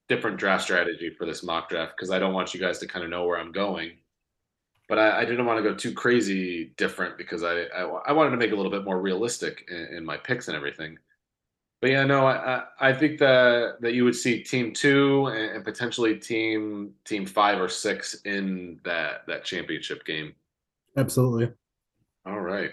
[0.10, 3.04] different draft strategy for this mock draft because I don't want you guys to kind
[3.04, 3.92] of know where I'm going.
[4.88, 8.32] But I, I didn't want to go too crazy different because I, I, I wanted
[8.32, 10.98] to make it a little bit more realistic in, in my picks and everything.
[11.82, 15.66] But yeah, no, I I think that that you would see team two and, and
[15.66, 20.34] potentially team team five or six in that that championship game.
[20.96, 21.54] Absolutely.
[22.26, 22.72] All right.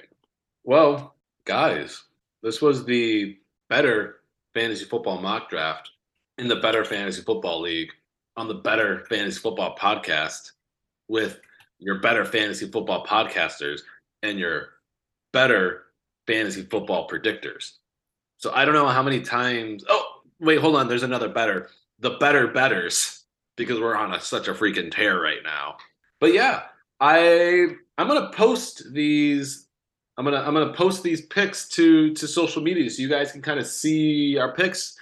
[0.64, 2.04] Well, guys,
[2.42, 3.36] this was the
[3.68, 4.20] better
[4.54, 5.90] fantasy football mock draft
[6.38, 7.90] in the Better Fantasy Football League
[8.36, 10.52] on the Better Fantasy Football Podcast
[11.08, 11.40] with
[11.78, 13.80] your better fantasy football podcasters
[14.22, 14.68] and your
[15.32, 15.84] better
[16.26, 17.72] fantasy football predictors.
[18.38, 19.84] So I don't know how many times.
[19.88, 20.88] Oh, wait, hold on.
[20.88, 21.70] There's another better.
[22.00, 23.24] The better betters
[23.56, 25.76] because we're on a, such a freaking tear right now.
[26.20, 26.62] But yeah,
[27.00, 27.68] I
[27.98, 29.66] I'm gonna post these.
[30.16, 33.42] I'm gonna I'm gonna post these picks to to social media so you guys can
[33.42, 34.96] kind of see our picks.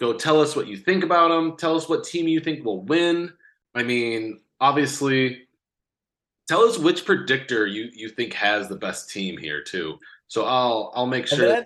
[0.00, 1.56] Go tell us what you think about them.
[1.56, 3.32] Tell us what team you think will win.
[3.74, 5.47] I mean, obviously,
[6.48, 9.98] tell us which predictor you you think has the best team here too.
[10.26, 11.64] So I'll I'll make sure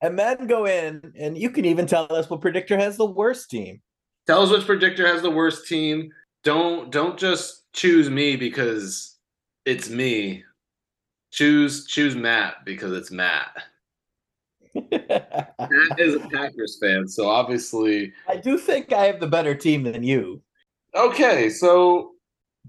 [0.00, 3.50] and then go in and you can even tell us what predictor has the worst
[3.50, 3.80] team.
[4.26, 6.10] Tell us which predictor has the worst team.
[6.44, 9.18] Don't don't just choose me because
[9.64, 10.44] it's me.
[11.30, 13.50] Choose choose Matt because it's Matt.
[14.90, 19.82] Matt is a Packers fan, so obviously I do think I have the better team
[19.84, 20.42] than you.
[20.94, 22.12] Okay, so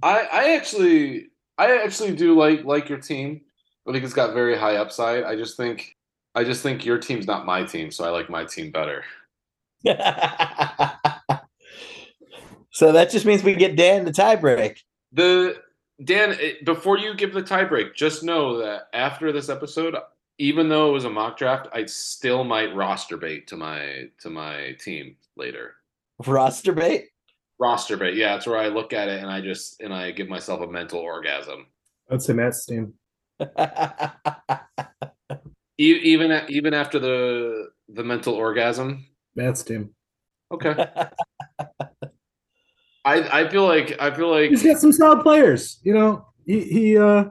[0.02, 3.42] I I actually I actually do like like your team.
[3.88, 5.24] I think it's got very high upside.
[5.24, 5.96] I just think
[6.36, 9.04] I just think your team's not my team, so I like my team better.
[12.72, 14.80] so that just means we get Dan the tiebreak.
[15.12, 15.62] The
[16.04, 19.96] Dan, eh, before you give the tiebreak, just know that after this episode,
[20.40, 24.30] even though it was a mock draft, I still might roster bait to my to
[24.30, 25.76] my team later.
[26.26, 27.10] Roster bait?
[27.60, 30.28] Roster bait, yeah, that's where I look at it and I just and I give
[30.28, 31.68] myself a mental orgasm.
[32.10, 32.94] That's a say Matt's team.
[35.78, 39.06] even even after the the mental orgasm.
[39.36, 39.92] Matt's team.
[40.52, 40.76] Okay.
[43.06, 45.80] I I feel like I feel like he's got some solid players.
[45.84, 46.98] You know, he he.
[46.98, 47.26] uh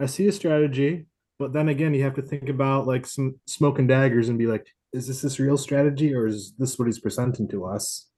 [0.00, 1.06] I see a strategy,
[1.38, 4.46] but then again, you have to think about like some smoke and daggers and be
[4.46, 8.08] like, is this his real strategy or is this what he's presenting to us?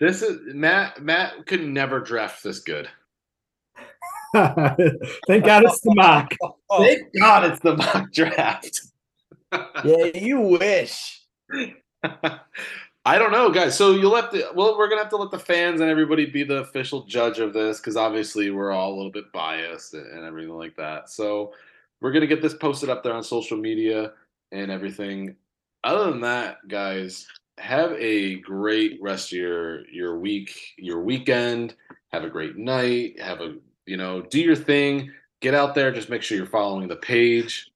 [0.00, 1.02] This is Matt.
[1.02, 2.88] Matt could never draft this good.
[4.32, 6.32] Thank God it's the mock.
[6.78, 8.80] Thank God it's the mock draft.
[9.52, 11.22] yeah, you wish.
[13.04, 13.76] I don't know, guys.
[13.76, 14.50] So you'll have to.
[14.54, 17.52] Well, we're gonna have to let the fans and everybody be the official judge of
[17.52, 21.08] this because obviously we're all a little bit biased and everything like that.
[21.08, 21.54] So
[22.00, 24.12] we're gonna get this posted up there on social media
[24.52, 25.34] and everything.
[25.82, 27.26] Other than that, guys,
[27.58, 31.74] have a great rest of your your week, your weekend.
[32.12, 33.20] Have a great night.
[33.20, 33.56] Have a
[33.86, 35.10] you know, do your thing.
[35.40, 35.90] Get out there.
[35.92, 37.70] Just make sure you're following the page.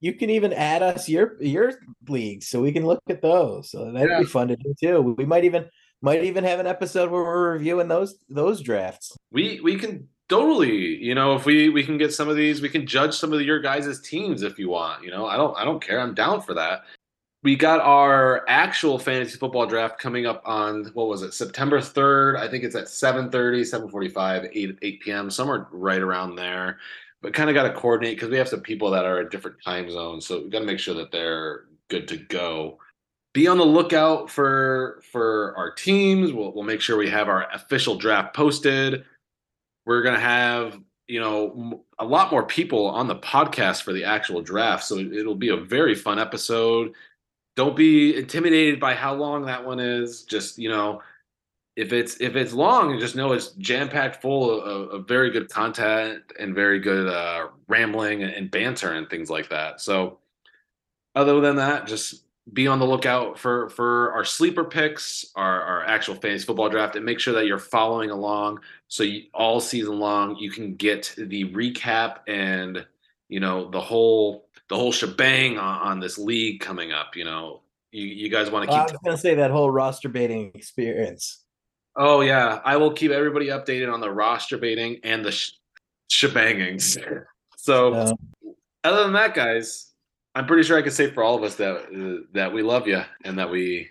[0.00, 1.72] You can even add us your your
[2.08, 3.70] leagues so we can look at those.
[3.70, 4.20] So that'd Yeah.
[4.20, 5.00] be fun to do too.
[5.16, 5.66] We might even
[6.02, 9.16] might even have an episode where we're reviewing those those drafts.
[9.32, 12.68] We we can totally, you know, if we we can get some of these, we
[12.68, 15.04] can judge some of your guys' teams if you want.
[15.04, 16.00] You know, I don't I don't care.
[16.00, 16.82] I'm down for that.
[17.44, 22.38] We got our actual fantasy football draft coming up on what was it, September 3rd.
[22.38, 25.30] I think it's at 7:30, 7:45, 8 8 p.m.
[25.30, 26.78] somewhere right around there.
[27.20, 29.62] But kind of got to coordinate because we have some people that are at different
[29.62, 32.78] time zones, so we got to make sure that they're good to go.
[33.32, 36.32] Be on the lookout for for our teams.
[36.32, 39.04] We'll we'll make sure we have our official draft posted
[39.86, 44.04] we're going to have you know a lot more people on the podcast for the
[44.04, 46.92] actual draft so it'll be a very fun episode
[47.56, 50.22] don't be intimidated by how long that one is.
[50.22, 51.02] Just you know
[51.76, 55.50] if it's if it's long just know it's jam packed full of, of very good
[55.50, 59.80] content and very good uh rambling and, banter and things like that.
[59.80, 60.18] So
[61.14, 65.84] other than that just be on the lookout for for our sleeper picks our, our
[65.86, 69.98] actual fantasy football draft and make sure that you're following along so you, all season
[69.98, 72.84] long you can get the recap and
[73.30, 77.62] you know the whole the whole shebang on, on this league coming up you know?
[77.92, 80.50] You, you guys want to Well, I keep was gonna say that whole roster baiting
[80.54, 81.44] experience.
[81.96, 82.60] oh yeah.
[82.64, 85.52] I will keep everybody updated on the roster baiting and the sh-
[86.10, 86.98] shebangings.
[87.56, 88.14] So
[88.82, 89.90] other than that guys
[90.34, 92.86] i'm pretty sure i can say for all of us that uh, that we love
[92.86, 93.88] you and that we